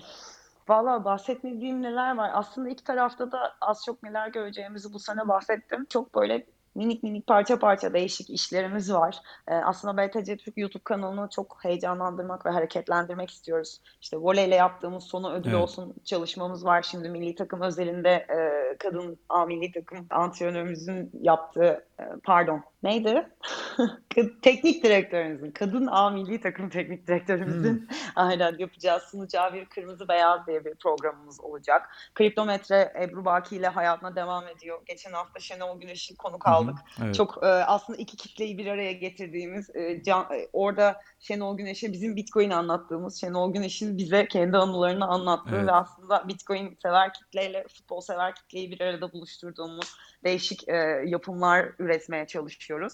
[0.68, 2.30] Valla bahsetmediğim neler var.
[2.34, 5.86] Aslında iki tarafta da az çok neler göreceğimizi bu sene bahsettim.
[5.90, 9.16] Çok böyle minik minik parça parça değişik işlerimiz var.
[9.48, 13.80] Ee, aslında BTC Türk YouTube kanalını çok heyecanlandırmak ve hareketlendirmek istiyoruz.
[14.00, 15.62] İşte voleyle yaptığımız sonu ödül evet.
[15.62, 16.82] olsun çalışmamız var.
[16.82, 21.84] Şimdi milli takım özelinde e, kadın A milli takım antrenörümüzün yaptığı e,
[22.24, 23.28] pardon neydi?
[24.42, 27.86] teknik direktörümüzün, kadın A milli takım teknik direktörümüzün hmm.
[28.16, 31.96] aynen yapacağı sunacağı bir kırmızı beyaz diye bir programımız olacak.
[32.14, 34.80] Kriptometre Ebru Baki ile hayatına devam ediyor.
[34.86, 36.76] Geçen hafta Şenol Güneş'i konuk aldık.
[36.96, 37.04] Hmm.
[37.04, 37.14] Evet.
[37.14, 42.16] Çok e, aslında iki kitleyi bir araya getirdiğimiz e, can, e, orada Şenol Güneş'e bizim
[42.16, 45.66] Bitcoin anlattığımız, Şenol Güneş'in bize kendi anılarını anlattığı evet.
[45.66, 52.26] ve aslında Bitcoin sever kitleyle futbol sever kitleyi bir arada buluşturduğumuz değişik e, yapımlar üretmeye
[52.26, 52.92] çalışıyoruz.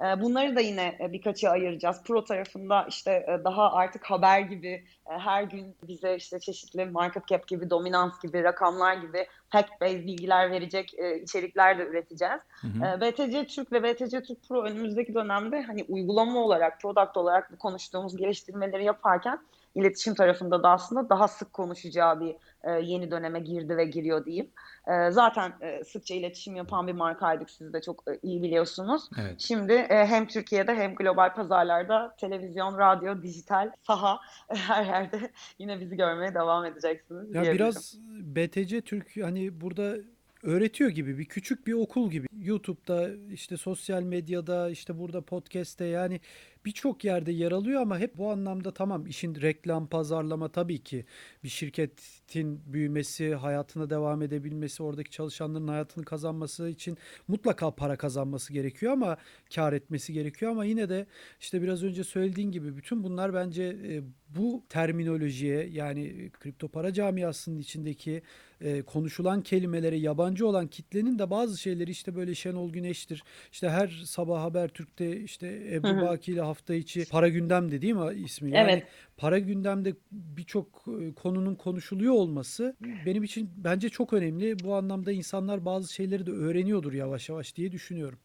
[0.00, 2.02] E, bunları da yine e, birkaçı ayıracağız.
[2.02, 7.48] Pro tarafında işte e, daha artık haber gibi her gün bize işte çeşitli market cap
[7.48, 12.40] gibi, dominans gibi, rakamlar gibi fact based bilgiler verecek içerikler de üreteceğiz.
[12.60, 13.00] Hı hı.
[13.00, 18.16] BTC Türk ve BTC Türk Pro önümüzdeki dönemde hani uygulama olarak, product olarak bu konuştuğumuz
[18.16, 19.38] geliştirmeleri yaparken
[19.76, 22.36] iletişim tarafında da aslında daha sık konuşacağı bir
[22.70, 24.50] yeni döneme girdi ve giriyor diyeyim.
[24.88, 29.10] Ee, zaten e, sıkça iletişim yapan bir markaydık siz de çok e, iyi biliyorsunuz.
[29.20, 29.40] Evet.
[29.40, 35.96] Şimdi e, hem Türkiye'de hem global pazarlarda televizyon, radyo, dijital, saha her yerde yine bizi
[35.96, 37.34] görmeye devam edeceksiniz.
[37.34, 39.96] Ya biraz BTC Türk hani burada
[40.42, 42.26] öğretiyor gibi bir küçük bir okul gibi.
[42.42, 46.20] YouTube'da işte sosyal medyada işte burada podcast'te yani
[46.66, 51.04] birçok yerde yer alıyor ama hep bu anlamda tamam işin reklam, pazarlama tabii ki
[51.44, 56.98] bir şirketin büyümesi, hayatına devam edebilmesi, oradaki çalışanların hayatını kazanması için
[57.28, 59.16] mutlaka para kazanması gerekiyor ama
[59.54, 61.06] kar etmesi gerekiyor ama yine de
[61.40, 67.58] işte biraz önce söylediğin gibi bütün bunlar bence e, bu terminolojiye yani kripto para camiasının
[67.58, 68.22] içindeki
[68.60, 73.22] e, konuşulan kelimelere yabancı olan kitlenin de bazı şeyleri işte böyle Şenol Güneş'tir.
[73.52, 78.14] İşte her sabah haber Türk'te işte Ebru Baki ile hafta içi para gündemde değil mi
[78.14, 78.50] ismi?
[78.50, 78.86] Yani evet.
[79.16, 82.76] para gündemde birçok e, konunun konuşuluyor olması
[83.06, 84.58] benim için bence çok önemli.
[84.64, 88.18] Bu anlamda insanlar bazı şeyleri de öğreniyordur yavaş yavaş diye düşünüyorum.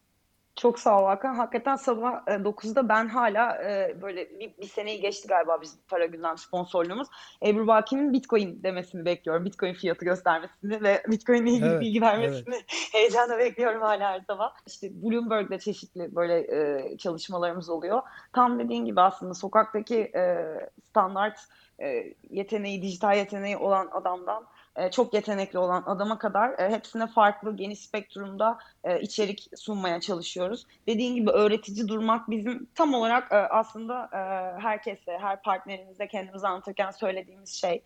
[0.62, 1.34] Çok sağ ol Hakan.
[1.34, 6.06] Hakikaten sabah 9'da e, ben hala e, böyle bir, bir seneyi geçti galiba bizim para
[6.06, 7.08] gündem sponsorluğumuz.
[7.46, 9.44] Ebru Baki'nin Bitcoin demesini bekliyorum.
[9.44, 12.64] Bitcoin fiyatı göstermesini ve Bitcoin ile ilgili evet, bilgi vermesini evet.
[12.92, 14.54] heyecanla bekliyorum hala her sabah.
[14.66, 18.02] İşte Bloomberg'de çeşitli böyle e, çalışmalarımız oluyor.
[18.32, 20.44] Tam dediğin gibi aslında sokaktaki e,
[20.88, 21.38] standart
[21.80, 24.44] e, yeteneği, dijital yeteneği olan adamdan
[24.76, 30.66] e, çok yetenekli olan adama kadar e, hepsine farklı geniş spektrumda e, içerik sunmaya çalışıyoruz.
[30.86, 34.08] Dediğin gibi öğretici durmak bizim tam olarak aslında
[34.60, 37.82] herkese, her partnerimize kendimizi anlatırken söylediğimiz şey.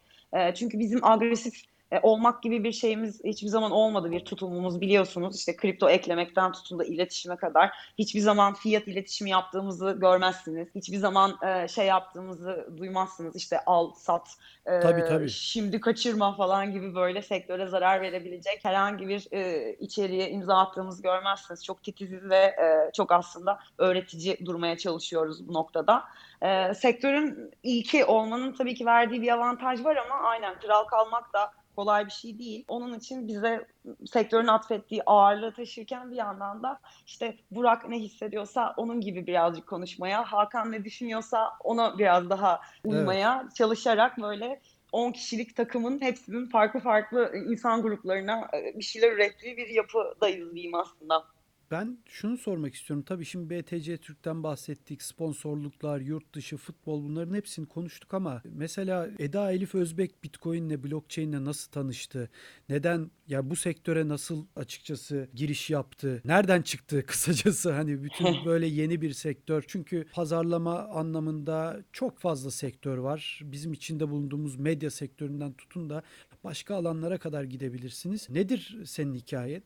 [0.54, 1.62] Çünkü bizim agresif
[1.92, 5.36] e, olmak gibi bir şeyimiz hiçbir zaman olmadı bir tutumumuz biliyorsunuz.
[5.36, 10.68] İşte kripto eklemekten tutun da iletişime kadar hiçbir zaman fiyat iletişimi yaptığımızı görmezsiniz.
[10.74, 13.36] Hiçbir zaman e, şey yaptığımızı duymazsınız.
[13.36, 14.28] İşte al, sat,
[14.66, 15.30] e, tabii, tabii.
[15.30, 21.64] şimdi kaçırma falan gibi böyle sektöre zarar verebilecek herhangi bir e, içeriğe imza attığımızı görmezsiniz.
[21.64, 26.04] Çok titiziz ve e, çok aslında öğretici durmaya çalışıyoruz bu noktada.
[26.42, 31.52] E, sektörün ilki olmanın tabii ki verdiği bir avantaj var ama aynen kral kalmak da
[31.76, 32.64] kolay bir şey değil.
[32.68, 33.66] Onun için bize
[34.06, 40.32] sektörün atfettiği ağırlığı taşırken bir yandan da işte Burak ne hissediyorsa onun gibi birazcık konuşmaya,
[40.32, 43.54] Hakan ne düşünüyorsa ona biraz daha uymaya evet.
[43.54, 44.60] çalışarak böyle
[44.92, 50.74] 10 kişilik takımın hepsinin farklı farklı insan gruplarına e, bir şeyler ürettiği bir yapıdayız diyeyim
[50.74, 51.24] aslında.
[51.70, 53.04] Ben şunu sormak istiyorum.
[53.08, 55.02] Tabii şimdi BTC Türk'ten bahsettik.
[55.02, 61.70] Sponsorluklar, yurt dışı, futbol bunların hepsini konuştuk ama mesela Eda Elif Özbek Bitcoin'le, blockchain'le nasıl
[61.72, 62.30] tanıştı?
[62.68, 66.22] Neden ya bu sektöre nasıl açıkçası giriş yaptı?
[66.24, 69.64] Nereden çıktı kısacası hani bütün böyle yeni bir sektör?
[69.68, 73.40] Çünkü pazarlama anlamında çok fazla sektör var.
[73.44, 76.02] Bizim içinde bulunduğumuz medya sektöründen tutun da
[76.44, 78.30] başka alanlara kadar gidebilirsiniz.
[78.30, 79.62] Nedir senin hikayen?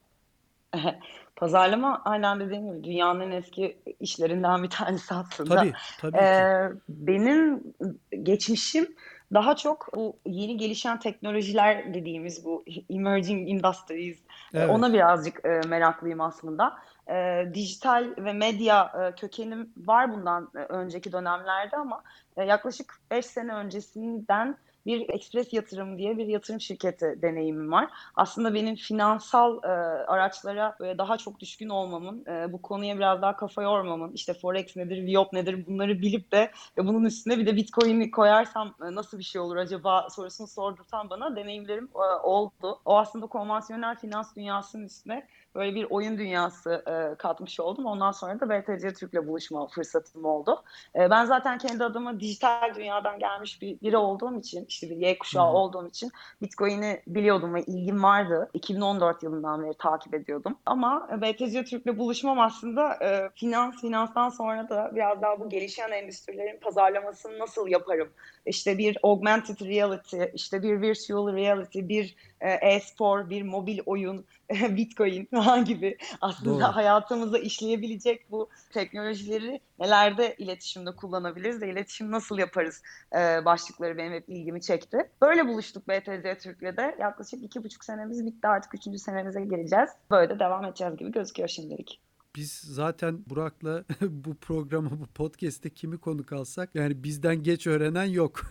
[1.37, 5.55] Pazarlama aynen dediğim gibi dünyanın en eski işlerinden bir tanesi aslında.
[5.55, 6.23] Tabii, tabii ki.
[6.23, 7.75] Ee, benim
[8.23, 8.97] geçmişim
[9.35, 14.19] daha çok bu yeni gelişen teknolojiler dediğimiz bu emerging industries
[14.55, 14.71] Evet.
[14.71, 16.79] ona birazcık e, meraklıyım aslında.
[17.11, 22.03] E, dijital ve medya e, kökenim var bundan e, önceki dönemlerde ama
[22.37, 24.57] e, yaklaşık 5 sene öncesinden
[24.87, 27.91] bir Express Yatırım diye bir yatırım şirketi deneyimim var.
[28.15, 29.69] Aslında benim finansal e,
[30.07, 34.77] araçlara böyle daha çok düşkün olmamın, e, bu konuya biraz daha kafa yormamın, işte Forex
[34.77, 39.19] nedir, Viyop nedir bunları bilip de ve bunun üstüne bir de Bitcoin'i koyarsam e, nasıl
[39.19, 42.81] bir şey olur acaba sorusunu sordurtan bana deneyimlerim e, oldu.
[42.85, 47.87] O aslında konvansiyonel finans dünyasının üstüne böyle bir oyun dünyası e, katmış oldum.
[47.87, 50.63] Ondan sonra da BTC Türk'le buluşma fırsatım oldu.
[50.95, 55.19] E, ben zaten kendi adıma dijital dünyadan gelmiş bir biri olduğum için, işte bir Y
[55.19, 55.53] kuşağı hı.
[55.53, 56.11] olduğum için
[56.43, 58.51] Bitcoin'i biliyordum ve ilgim vardı.
[58.55, 60.59] 2014 yılından beri takip ediyordum.
[60.67, 66.61] Ama BTC Türk'le buluşmam aslında e, finans, finanstan sonra da biraz daha bu gelişen endüstrilerin
[66.61, 68.09] pazarlamasını nasıl yaparım?
[68.47, 75.29] İşte bir augmented reality, işte bir virtual reality, bir e, e-spor, bir mobil oyun, Bitcoin
[75.43, 76.77] falan gibi aslında Doğru.
[76.77, 82.83] hayatımıza işleyebilecek bu teknolojileri nelerde iletişimde kullanabiliriz ve iletişim nasıl yaparız
[83.15, 85.11] e, başlıkları benim hep ilgimi çekti.
[85.23, 86.97] Böyle buluştuk BTC Türk'le de.
[87.01, 89.91] Yaklaşık iki buçuk senemiz bitti artık üçüncü senemize gireceğiz.
[90.11, 92.01] Böyle de devam edeceğiz gibi gözüküyor şimdilik.
[92.37, 98.43] Biz zaten Burak'la bu programa, bu podcast'te kimi konuk alsak yani bizden geç öğrenen yok.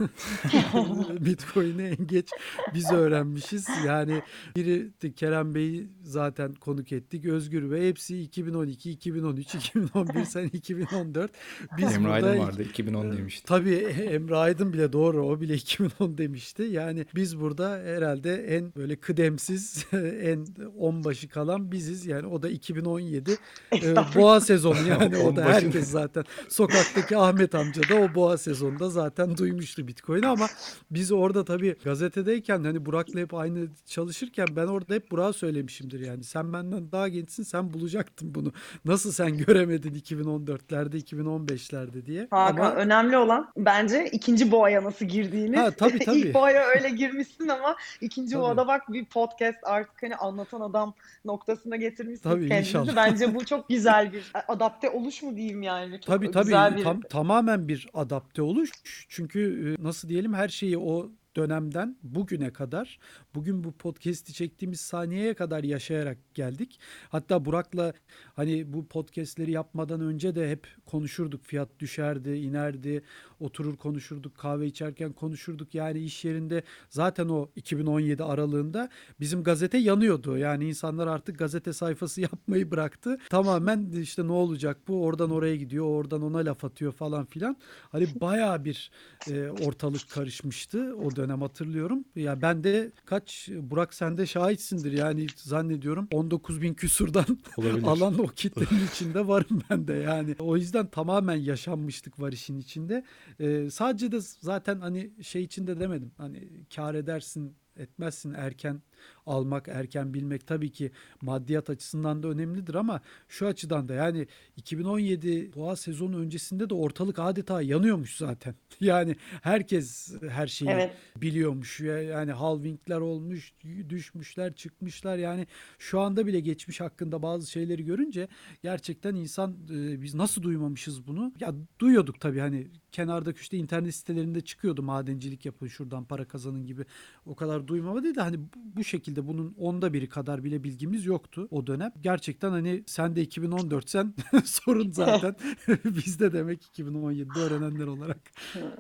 [1.19, 2.30] Bitcoin'i en geç
[2.73, 3.67] biz öğrenmişiz.
[3.86, 4.21] Yani
[4.55, 7.25] biri Kerem Bey'i zaten konuk ettik.
[7.25, 11.32] Özgür Bey hepsi 2012, 2013, 2011, sen 2014.
[11.77, 13.45] Biz Emre burada Aydın vardı 2010 demişti.
[13.45, 16.63] Tabii Emre Aydın bile doğru o bile 2010 demişti.
[16.63, 19.86] Yani biz burada herhalde en böyle kıdemsiz
[20.21, 20.45] en
[20.77, 22.05] onbaşı kalan biziz.
[22.05, 23.38] Yani o da 2017
[23.74, 28.89] e, boğa sezonu yani o da herkes zaten sokaktaki Ahmet amca da o boğa sezonunda
[28.89, 30.47] zaten duymuştu Bitcoin'i ama
[30.91, 36.24] biz orada tabii gazetedeyken hani Burak'la hep aynı çalışırken ben orada hep Burak'a söylemişimdir yani
[36.24, 38.51] sen benden daha gençsin sen bulacaktın bunu.
[38.86, 42.28] Nasıl sen göremedin 2014'lerde 2015'lerde diye.
[42.32, 45.57] Hakan ama önemli olan bence ikinci boğaya nasıl girdiğini.
[45.57, 46.20] Ha, tabii, tabii.
[46.20, 48.41] İlk boğaya öyle girmişsin ama ikinci Tabii.
[48.41, 50.93] boğada bak bir podcast artık hani anlatan adam
[51.26, 52.70] noktasına getirmişsin Tabii, kendinizi.
[52.70, 52.95] inşallah.
[52.95, 55.91] Bence bu çok güzel bir adapte oluş mu diyeyim yani.
[55.91, 58.72] Çok Tabii tabii güzel bir tam, tamamen bir adapte oluş.
[59.10, 62.99] Çünkü e, nasıl diyelim her şeyi o dönemden bugüne kadar
[63.36, 66.80] bugün bu podcast'i çektiğimiz saniyeye kadar yaşayarak geldik.
[67.10, 67.93] Hatta Burak'la
[68.36, 71.43] hani bu podcast'leri yapmadan önce de hep konuşurduk.
[71.43, 73.03] Fiyat düşerdi, inerdi,
[73.40, 75.76] oturur konuşurduk, kahve içerken konuşurduk.
[75.76, 80.38] Yani iş yerinde zaten o 2017 aralığında bizim gazete yanıyordu.
[80.38, 83.18] Yani insanlar artık gazete sayfası yapmayı bıraktı.
[83.30, 87.58] Tamamen işte ne olacak bu oradan oraya gidiyor, oradan ona laf atıyor falan filan.
[87.92, 88.92] Hani bayağı bir
[89.30, 92.06] e, ortalık karışmıştı o dönem hatırlıyorum.
[92.16, 97.26] Ya ben de kaç Burak sen de şahitsindir yani zannediyorum 19 bin küsurdan
[97.86, 100.36] alan o kitlenin içinde varım ben de yani.
[100.40, 103.04] O yüzden tamamen yaşanmışlık var işin içinde.
[103.39, 106.11] Ee, sadece de zaten hani şey içinde demedim.
[106.17, 108.82] Hani kar edersin etmezsin erken
[109.26, 110.91] almak, erken bilmek tabii ki
[111.22, 114.28] maddiyat açısından da önemlidir ama şu açıdan da yani
[114.58, 118.56] 2017 boğa sezonu öncesinde de ortalık adeta yanıyormuş zaten.
[118.82, 120.93] Yani herkes her şeyi Evet.
[121.18, 121.80] biliyormuş.
[121.80, 123.54] Ya- Yani halvingler olmuş,
[123.89, 125.18] düşmüşler, çıkmışlar.
[125.18, 125.47] Yani
[125.80, 128.28] şu anda bile geçmiş hakkında bazı şeyleri görünce
[128.64, 131.34] gerçekten insan e, biz nasıl duymamışız bunu?
[131.39, 136.86] Ya duyuyorduk tabii hani kenarda köşede internet sitelerinde çıkıyordu madencilik yapın şuradan para kazanın gibi.
[137.26, 141.48] O kadar duymama değil de hani bu şekilde bunun onda biri kadar bile bilgimiz yoktu
[141.52, 141.92] o dönem.
[142.02, 144.14] Gerçekten hani sen de 2014 sen
[144.46, 145.36] sorun zaten
[145.86, 148.18] bizde demek 2017'de öğrenenler olarak.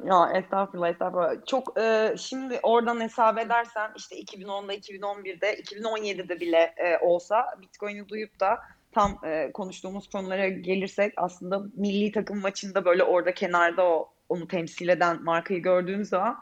[0.05, 1.45] Ya estağfurullah estağfurullah.
[1.45, 8.39] Çok e, şimdi oradan hesap edersen işte 2010'da, 2011'de, 2017'de bile e, olsa Bitcoin'i duyup
[8.39, 8.59] da
[8.91, 14.89] tam e, konuştuğumuz konulara gelirsek aslında milli takım maçında böyle orada kenarda o onu temsil
[14.89, 16.39] eden markayı gördüğün zaman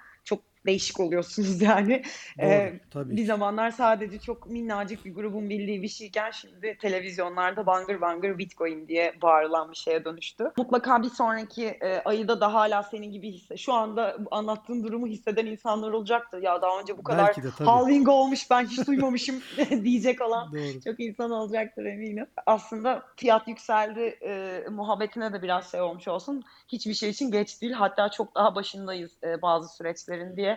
[0.65, 2.03] değişik oluyorsunuz yani.
[2.41, 7.65] Doğru, Ee, tabii bir zamanlar sadece çok minnacık bir grubun bildiği bir şeyken şimdi televizyonlarda
[7.65, 10.51] bangır bangır Bitcoin diye bağırılan bir şeye dönüştü.
[10.57, 13.57] Mutlaka bir sonraki e, ayı da daha hala senin gibi hisse.
[13.57, 16.41] Şu anda anlattığın durumu hisseden insanlar olacaktır.
[16.41, 17.67] Ya daha önce bu kadar de tabii.
[17.69, 19.41] halving olmuş ben hiç duymamışım
[19.83, 20.81] diyecek olan Doğru.
[20.83, 22.25] çok insan olacaktır eminim.
[22.45, 26.43] Aslında fiyat yükseldi e, muhabbetine de biraz şey olmuş olsun.
[26.67, 27.73] Hiçbir şey için geç değil.
[27.73, 30.56] Hatta çok daha başındayız e, bazı süreçlerin diye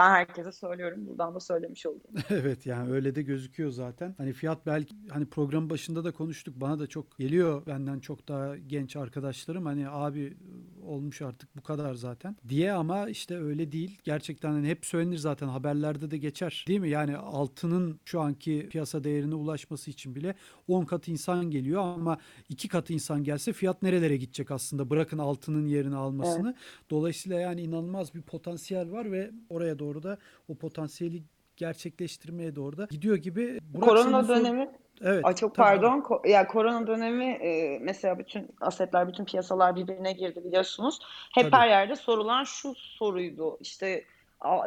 [0.00, 1.06] ben herkese söylüyorum.
[1.06, 2.02] Buradan da söylemiş olayım.
[2.30, 4.14] Evet yani öyle de gözüküyor zaten.
[4.18, 6.54] Hani fiyat belki hani program başında da konuştuk.
[6.60, 9.66] Bana da çok geliyor benden çok daha genç arkadaşlarım.
[9.66, 10.36] Hani abi
[10.82, 13.98] olmuş artık bu kadar zaten diye ama işte öyle değil.
[14.04, 16.64] Gerçekten hani hep söylenir zaten haberlerde de geçer.
[16.68, 16.90] Değil mi?
[16.90, 20.34] Yani altının şu anki piyasa değerine ulaşması için bile
[20.68, 24.90] 10 kat insan geliyor ama 2 kat insan gelse fiyat nerelere gidecek aslında?
[24.90, 26.54] Bırakın altının yerini almasını.
[26.90, 30.18] Dolayısıyla yani inanılmaz bir potansiyel var ve oraya doğru da
[30.48, 31.22] o potansiyeli
[31.56, 33.58] gerçekleştirmeye doğru da gidiyor gibi.
[33.62, 34.70] Burak Korona sor- dönemi
[35.02, 35.24] Evet.
[35.24, 35.64] Ay çok tabii.
[35.66, 36.00] pardon.
[36.00, 40.98] Ko- ya korona dönemi e, mesela bütün asetler, bütün piyasalar birbirine girdi biliyorsunuz.
[41.34, 41.56] Hep Tabii.
[41.56, 43.58] her yerde sorulan şu soruydu.
[43.60, 44.04] İşte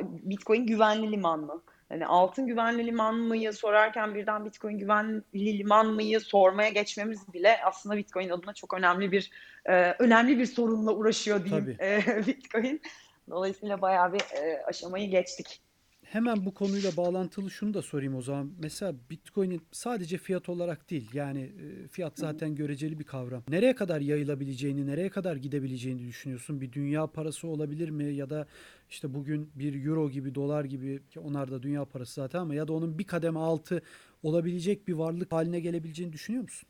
[0.02, 1.62] Bitcoin güvenli liman mı?
[1.90, 5.22] Hani altın güvenli liman mıyı sorarken birden Bitcoin güvenli
[5.60, 9.32] liman mıyı sormaya geçmemiz bile aslında Bitcoin adına çok önemli bir
[9.66, 12.82] e, önemli bir sorunla uğraşıyor diyeyim e, Bitcoin.
[13.30, 15.62] Dolayısıyla bayağı bir e, aşamayı geçtik.
[16.04, 18.52] Hemen bu konuyla bağlantılı şunu da sorayım o zaman.
[18.60, 23.44] Mesela Bitcoin'in sadece fiyat olarak değil yani e, fiyat zaten göreceli bir kavram.
[23.50, 26.62] Nereye kadar yayılabileceğini, nereye kadar gidebileceğini düşünüyorsun?
[26.62, 28.14] Bir dünya parası olabilir mi?
[28.14, 28.48] Ya da
[28.90, 32.68] işte bugün bir euro gibi, dolar gibi ki onlar da dünya parası zaten ama ya
[32.68, 33.82] da onun bir kademe altı
[34.24, 36.70] olabilecek bir varlık haline gelebileceğini düşünüyor musun?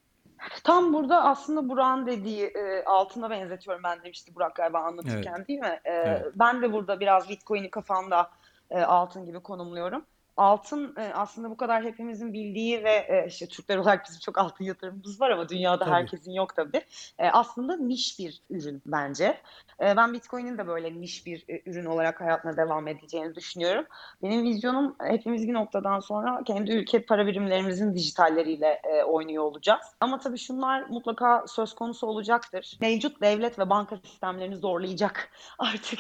[0.64, 5.80] Tam burada aslında Burak'ın dediği e, altına benzetiyorum ben demişti Burak galiba anlatırken değil mi?
[5.86, 6.26] E, Evet.
[6.36, 8.30] Ben de burada biraz Bitcoin'i kafamda
[8.70, 10.06] e, altın gibi konumluyorum.
[10.38, 14.66] Altın e, aslında bu kadar hepimizin bildiği ve e, işte Türkler olarak bizim çok altın
[14.66, 15.92] yatırımımız var ama dünyada Tabii.
[15.92, 16.82] herkesin yok tabii.
[17.20, 19.38] E, aslında niş bir ürün bence.
[19.82, 23.86] E, ben Bitcoin'in de böyle niş bir e, ürün olarak hayatına devam edeceğini düşünüyorum.
[24.24, 29.86] Benim vizyonum hepimiz bir noktadan sonra kendi ülke para birimlerimizin dijitalleriyle e, oynuyor olacağız.
[30.00, 32.78] Ama tabii şunlar mutlaka söz konusu olacaktır.
[32.82, 35.30] Mevcut devlet ve banka sistemlerini zorlayacak
[35.60, 36.00] artık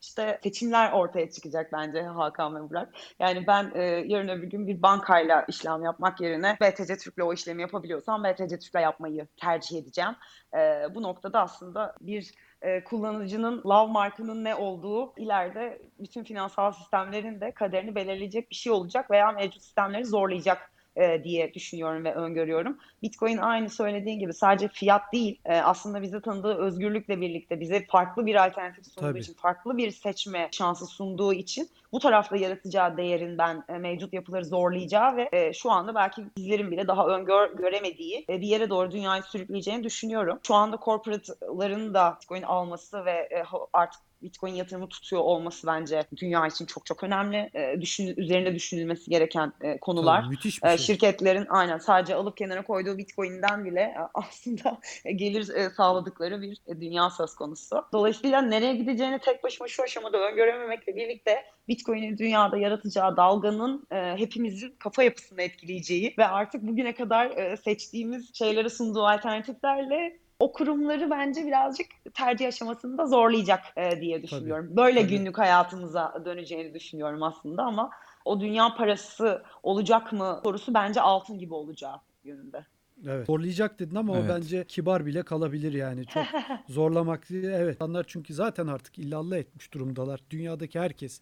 [0.00, 2.88] işte seçimler ortaya çıkacak bence Hakan ve Burak.
[3.18, 7.62] Yani ben e, yarın öbür gün bir bankayla işlem yapmak yerine BTC Türk'le o işlemi
[7.62, 10.16] yapabiliyorsam BTC Türk'le yapmayı tercih edeceğim.
[10.54, 10.58] E,
[10.94, 17.50] bu noktada aslında bir e, kullanıcının love markının ne olduğu ileride bütün finansal sistemlerin de
[17.50, 22.78] kaderini belirleyecek bir şey olacak veya mevcut sistemleri zorlayacak e, diye düşünüyorum ve öngörüyorum.
[23.02, 28.26] Bitcoin aynı söylediğin gibi sadece fiyat değil e, aslında bize tanıdığı özgürlükle birlikte bize farklı
[28.26, 29.18] bir alternatif sunduğu Tabii.
[29.18, 34.44] için farklı bir seçme şansı sunduğu için bu tarafta yaratacağı değerin ben e, mevcut yapıları
[34.44, 38.90] zorlayacağı ve e, şu anda belki bizlerin bile daha öngör göremediği e, bir yere doğru
[38.90, 40.38] dünyayı sürükleyeceğini düşünüyorum.
[40.46, 46.46] Şu anda corporate'ların da Bitcoin alması ve e, artık Bitcoin yatırımı tutuyor olması bence dünya
[46.46, 47.50] için çok çok önemli.
[47.54, 50.20] E, düşün, üzerinde düşünülmesi gereken e, konular.
[50.20, 50.86] Tabii, müthiş bir E, şey.
[50.86, 54.78] şirketlerin aynen sadece alıp kenara koyduğu Bitcoin'den bile e, aslında
[55.16, 57.84] gelir e, sağladıkları bir e, dünya söz konusu.
[57.92, 64.74] Dolayısıyla nereye gideceğini tek başıma şu aşamada öngörememekle birlikte Bitcoin'in dünyada yaratacağı dalganın e, hepimizin
[64.78, 71.46] kafa yapısını etkileyeceği ve artık bugüne kadar e, seçtiğimiz şeylere sunduğu alternatiflerle o kurumları bence
[71.46, 74.76] birazcık tercih aşamasında zorlayacak e, diye düşünüyorum.
[74.76, 75.10] Böyle tabii.
[75.10, 77.90] günlük hayatımıza döneceğini düşünüyorum aslında ama
[78.24, 82.66] o dünya parası olacak mı sorusu bence altın gibi olacağı yönünde.
[83.06, 83.26] Evet.
[83.26, 84.28] Zorlayacak dedin ama o Evet.
[84.28, 86.06] bence kibar bile kalabilir yani.
[86.06, 86.26] Çok
[86.68, 87.30] zorlamak.
[87.30, 87.74] Evet.
[87.74, 90.20] İnsanlar çünkü zaten artık illallah etmiş durumdalar.
[90.30, 91.20] Dünyadaki herkes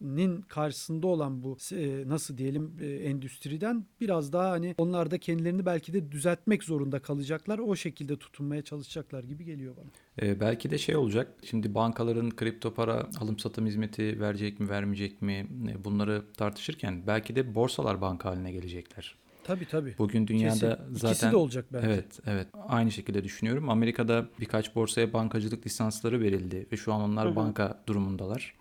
[0.00, 5.66] teknolojinin karşısında olan bu e, nasıl diyelim e, endüstriden biraz daha hani onlar da kendilerini
[5.66, 7.58] belki de düzeltmek zorunda kalacaklar.
[7.58, 9.86] O şekilde tutunmaya çalışacaklar gibi geliyor bana.
[10.22, 11.34] Ee, belki de şey olacak.
[11.44, 17.36] Şimdi bankaların kripto para alım satım hizmeti verecek mi vermeyecek mi e, bunları tartışırken belki
[17.36, 19.14] de borsalar banka haline gelecekler.
[19.44, 19.94] Tabii tabii.
[19.98, 20.94] Bugün dünyada Kesin.
[20.94, 21.86] zaten İkisi de olacak bence.
[21.86, 22.46] Evet, evet.
[22.68, 23.68] Aynı şekilde düşünüyorum.
[23.68, 28.54] Amerika'da birkaç borsaya bankacılık lisansları verildi ve şu an onlar banka durumundalar.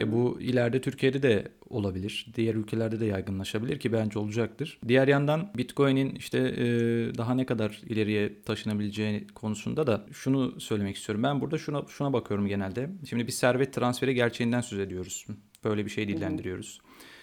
[0.00, 2.26] E bu ileride Türkiye'de de olabilir.
[2.34, 4.78] Diğer ülkelerde de yaygınlaşabilir ki bence olacaktır.
[4.88, 6.64] Diğer yandan Bitcoin'in işte e,
[7.18, 11.22] daha ne kadar ileriye taşınabileceği konusunda da şunu söylemek istiyorum.
[11.22, 12.90] Ben burada şuna şuna bakıyorum genelde.
[13.08, 15.26] Şimdi bir servet transferi gerçeğinden söz ediyoruz.
[15.64, 16.80] Böyle bir şey dillendiriyoruz.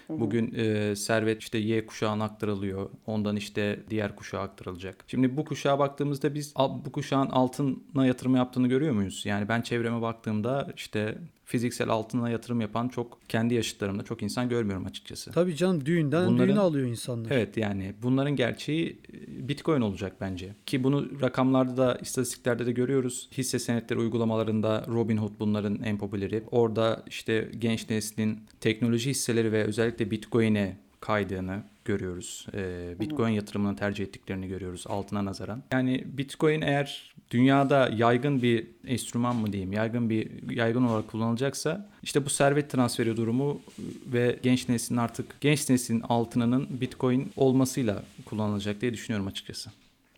[0.10, 2.89] Bugün e, servet işte Y kuşağına aktarılıyor.
[3.06, 5.04] Ondan işte diğer kuşağa aktarılacak.
[5.08, 6.54] Şimdi bu kuşağa baktığımızda biz
[6.86, 9.22] bu kuşağın altına yatırım yaptığını görüyor muyuz?
[9.26, 14.86] Yani ben çevreme baktığımda işte fiziksel altına yatırım yapan çok kendi yaşıtlarımda çok insan görmüyorum
[14.86, 15.32] açıkçası.
[15.32, 17.32] Tabii canım düğünden Bunların- düğüne alıyor insanlar.
[17.32, 20.56] Evet yani bunların gerçeği e, Bitcoin olacak bence.
[20.66, 23.30] Ki bunu rakamlarda da istatistiklerde de görüyoruz.
[23.38, 26.43] Hisse senetleri uygulamalarında Robinhood bunların en popüleri.
[26.51, 32.47] Orada işte genç neslin teknoloji hisseleri ve özellikle Bitcoin'e kaydığını görüyoruz.
[32.53, 35.63] Ee, Bitcoin yatırımını tercih ettiklerini görüyoruz altına nazaran.
[35.71, 42.25] Yani Bitcoin eğer dünyada yaygın bir enstrüman mı diyeyim, yaygın bir yaygın olarak kullanılacaksa işte
[42.25, 43.61] bu servet transferi durumu
[44.05, 49.70] ve genç neslin artık genç neslin altınının Bitcoin olmasıyla kullanılacak diye düşünüyorum açıkçası.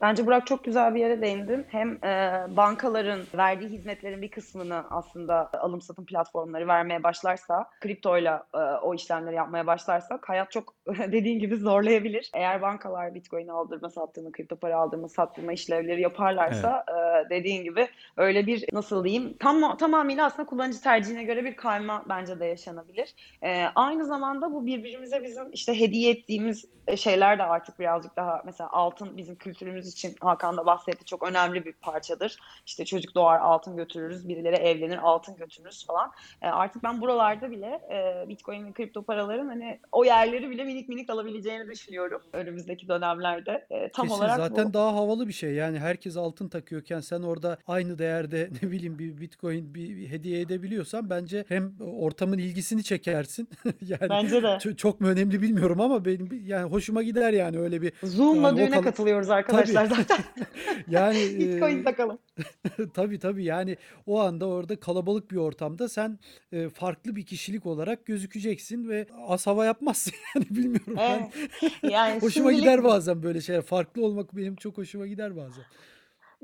[0.02, 1.66] Bence Burak çok güzel bir yere değindin.
[1.70, 8.58] Hem e, bankaların verdiği hizmetlerin bir kısmını aslında alım satım platformları vermeye başlarsa, kriptoyla e,
[8.58, 12.32] o işlemleri yapmaya başlarsak hayat çok dediğin gibi zorlayabilir.
[12.34, 18.48] Eğer bankalar Bitcoin aldırma sattırma, kripto para aldırma sattırma işlevleri yaparlarsa e, dediğin gibi öyle
[18.48, 23.16] bir nasıl diyeyim tam tamamıyla aslında kullanıcı tercihine göre bir kayma bence de yaşanabilir.
[23.42, 28.42] E, aynı zamanda bu birbirimize bizim işte hediye ettiğimiz e, şeyler de artık birazcık daha
[28.46, 32.40] mesela altın bizim kültürümüz için Hakan da bahsetti çok önemli bir parçadır.
[32.66, 36.12] İşte çocuk doğar altın götürürüz, birileri evlenir altın götürürüz falan.
[36.41, 40.90] E, artık ben buralarda bile e, Bitcoin ve kripto paraların hani o yerleri bile minik
[40.90, 43.66] minik alabileceğini düşünüyorum önümüzdeki dönemlerde.
[43.70, 44.74] E, tam Kesin olarak zaten bu.
[44.74, 45.53] daha havalı bir şey.
[45.53, 50.41] Yani herkes altın takıyorken sen orada aynı değerde ne bileyim bir Bitcoin bir, bir hediye
[50.41, 53.49] edebiliyorsan bence hem ortamın ilgisini çekersin.
[53.82, 54.48] yani Bence de.
[54.48, 58.57] ço- çok mu önemli bilmiyorum ama benim yani hoşuma gider yani öyle bir Zoom'la Yani
[58.57, 60.23] düğüne kal- katılıyoruz arkadaşlar zaten.
[60.89, 62.19] yani Bitcoin e, takalım.
[62.93, 66.19] tabii tabii yani o anda orada kalabalık bir ortamda sen
[66.52, 70.93] e, farklı bir kişilik olarak gözükeceksin ve az hava yapmazsın yani bilmiyorum.
[70.97, 71.31] ben.
[71.38, 71.73] Evet.
[71.84, 73.61] Yani Hoşuma gider bazen böyle şeyler.
[73.61, 75.64] Farklı olmak benim çok hoşuma gider bazen.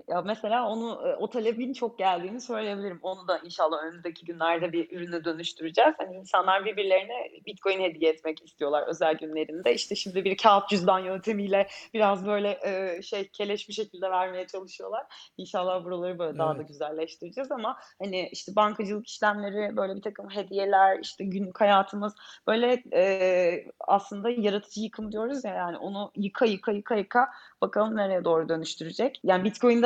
[0.10, 3.00] Ya mesela onu e, o talebin çok geldiğini söyleyebilirim.
[3.02, 5.94] Onu da inşallah önümüzdeki günlerde bir ürüne dönüştüreceğiz.
[5.98, 7.14] Hani insanlar birbirlerine
[7.46, 9.74] Bitcoin hediye etmek istiyorlar özel günlerinde.
[9.74, 15.04] İşte şimdi bir kağıt cüzdan yöntemiyle biraz böyle e, şey keleş bir şekilde vermeye çalışıyorlar.
[15.38, 16.68] İnşallah buraları böyle daha da Evet.
[16.68, 22.16] güzelleştireceğiz ama hani işte bankacılık işlemleri, böyle bir takım hediyeler, işte günlük hayatımız
[22.48, 27.28] böyle e, aslında yaratıcı yıkım diyoruz ya yani onu yıka yıka yıka yıka
[27.62, 29.20] bakalım nereye doğru dönüştürecek.
[29.24, 29.44] Yani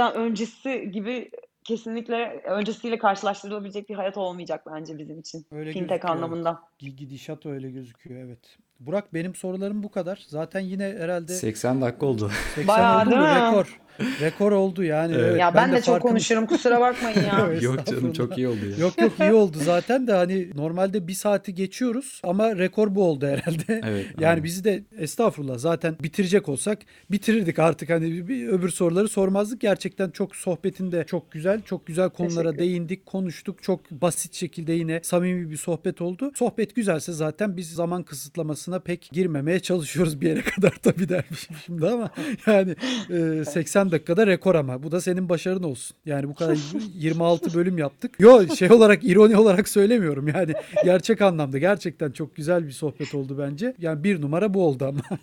[0.10, 1.32] Bitcoin'den öncesi gibi
[1.64, 5.46] kesinlikle öncesiyle karşılaştırılabilecek bir hayat olmayacak bence bizim için.
[5.52, 6.62] Öyle Fintech gözüküyor, anlamında.
[6.80, 8.58] Gi- Gidişat öyle gözüküyor evet.
[8.80, 10.26] Burak benim sorularım bu kadar.
[10.28, 12.32] Zaten yine herhalde 80 dakika oldu.
[12.56, 13.28] 80 Bayağı oldu değil mu?
[13.28, 13.36] mi?
[13.36, 13.80] Rekor.
[14.22, 15.14] Rekor oldu yani.
[15.14, 15.26] Evet.
[15.30, 17.50] Evet, ya ben, de, çok farkım- konuşurum kusura bakmayın ya.
[17.62, 18.78] Yok canım çok iyi oldu ya.
[18.78, 23.28] Yok yok iyi oldu zaten de hani normalde bir saati geçiyoruz ama rekor bu oldu
[23.28, 23.82] herhalde.
[23.86, 24.44] Evet, yani aynen.
[24.44, 26.80] bizi de estağfurullah zaten bitirecek olsak
[27.12, 29.62] bitirirdik artık hani bir, bir öbür soruları sormazdık.
[29.62, 31.62] Gerçekten çok sohbetin de çok güzel.
[31.62, 33.64] Çok güzel konulara değindik, konuştuk.
[33.64, 36.32] Çok basit şekilde yine samimi bir sohbet oldu.
[36.36, 41.88] Sohbet güzelse zaten biz zaman kısıtlamasına pek girmemeye çalışıyoruz bir yere kadar tabii dermişim şimdi
[41.88, 42.10] ama
[42.48, 42.76] yani
[43.10, 45.98] e, 80 dakikada rekor ama bu da senin başarın olsun.
[46.06, 46.58] Yani bu kadar
[46.94, 48.16] 26 bölüm yaptık.
[48.20, 50.54] Yo şey olarak ironi olarak söylemiyorum yani
[50.84, 53.74] gerçek anlamda gerçekten çok güzel bir sohbet oldu bence.
[53.80, 55.20] Yani bir numara bu oldu ama.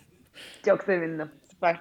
[0.65, 1.27] Çok sevindim.
[1.51, 1.79] Süper.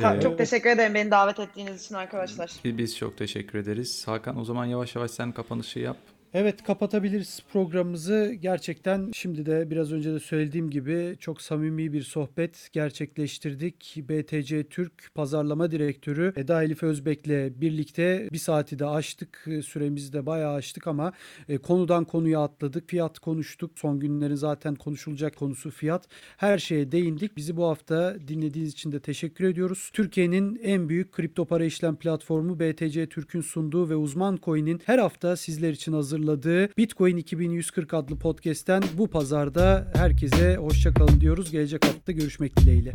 [0.00, 2.50] Ee, Çok teşekkür ederim beni davet ettiğiniz için arkadaşlar.
[2.64, 4.08] Biz çok teşekkür ederiz.
[4.08, 5.96] Hakan o zaman yavaş yavaş sen kapanışı yap.
[6.34, 8.34] Evet kapatabiliriz programımızı.
[8.40, 13.96] Gerçekten şimdi de biraz önce de söylediğim gibi çok samimi bir sohbet gerçekleştirdik.
[14.08, 19.48] BTC Türk Pazarlama Direktörü Eda Elif Özbek'le birlikte bir saati de aştık.
[19.64, 21.12] Süremizi de bayağı aştık ama
[21.48, 22.90] e, konudan konuya atladık.
[22.90, 23.70] Fiyat konuştuk.
[23.76, 26.08] Son günlerin zaten konuşulacak konusu fiyat.
[26.36, 27.36] Her şeye değindik.
[27.36, 29.90] Bizi bu hafta dinlediğiniz için de teşekkür ediyoruz.
[29.92, 35.36] Türkiye'nin en büyük kripto para işlem platformu BTC Türk'ün sunduğu ve uzman coin'in her hafta
[35.36, 41.50] sizler için hazırladığı Bitcoin 2140 adlı podcast'ten bu pazarda herkese hoşça kalın diyoruz.
[41.50, 42.92] Gelecek hafta görüşmek dileğiyle.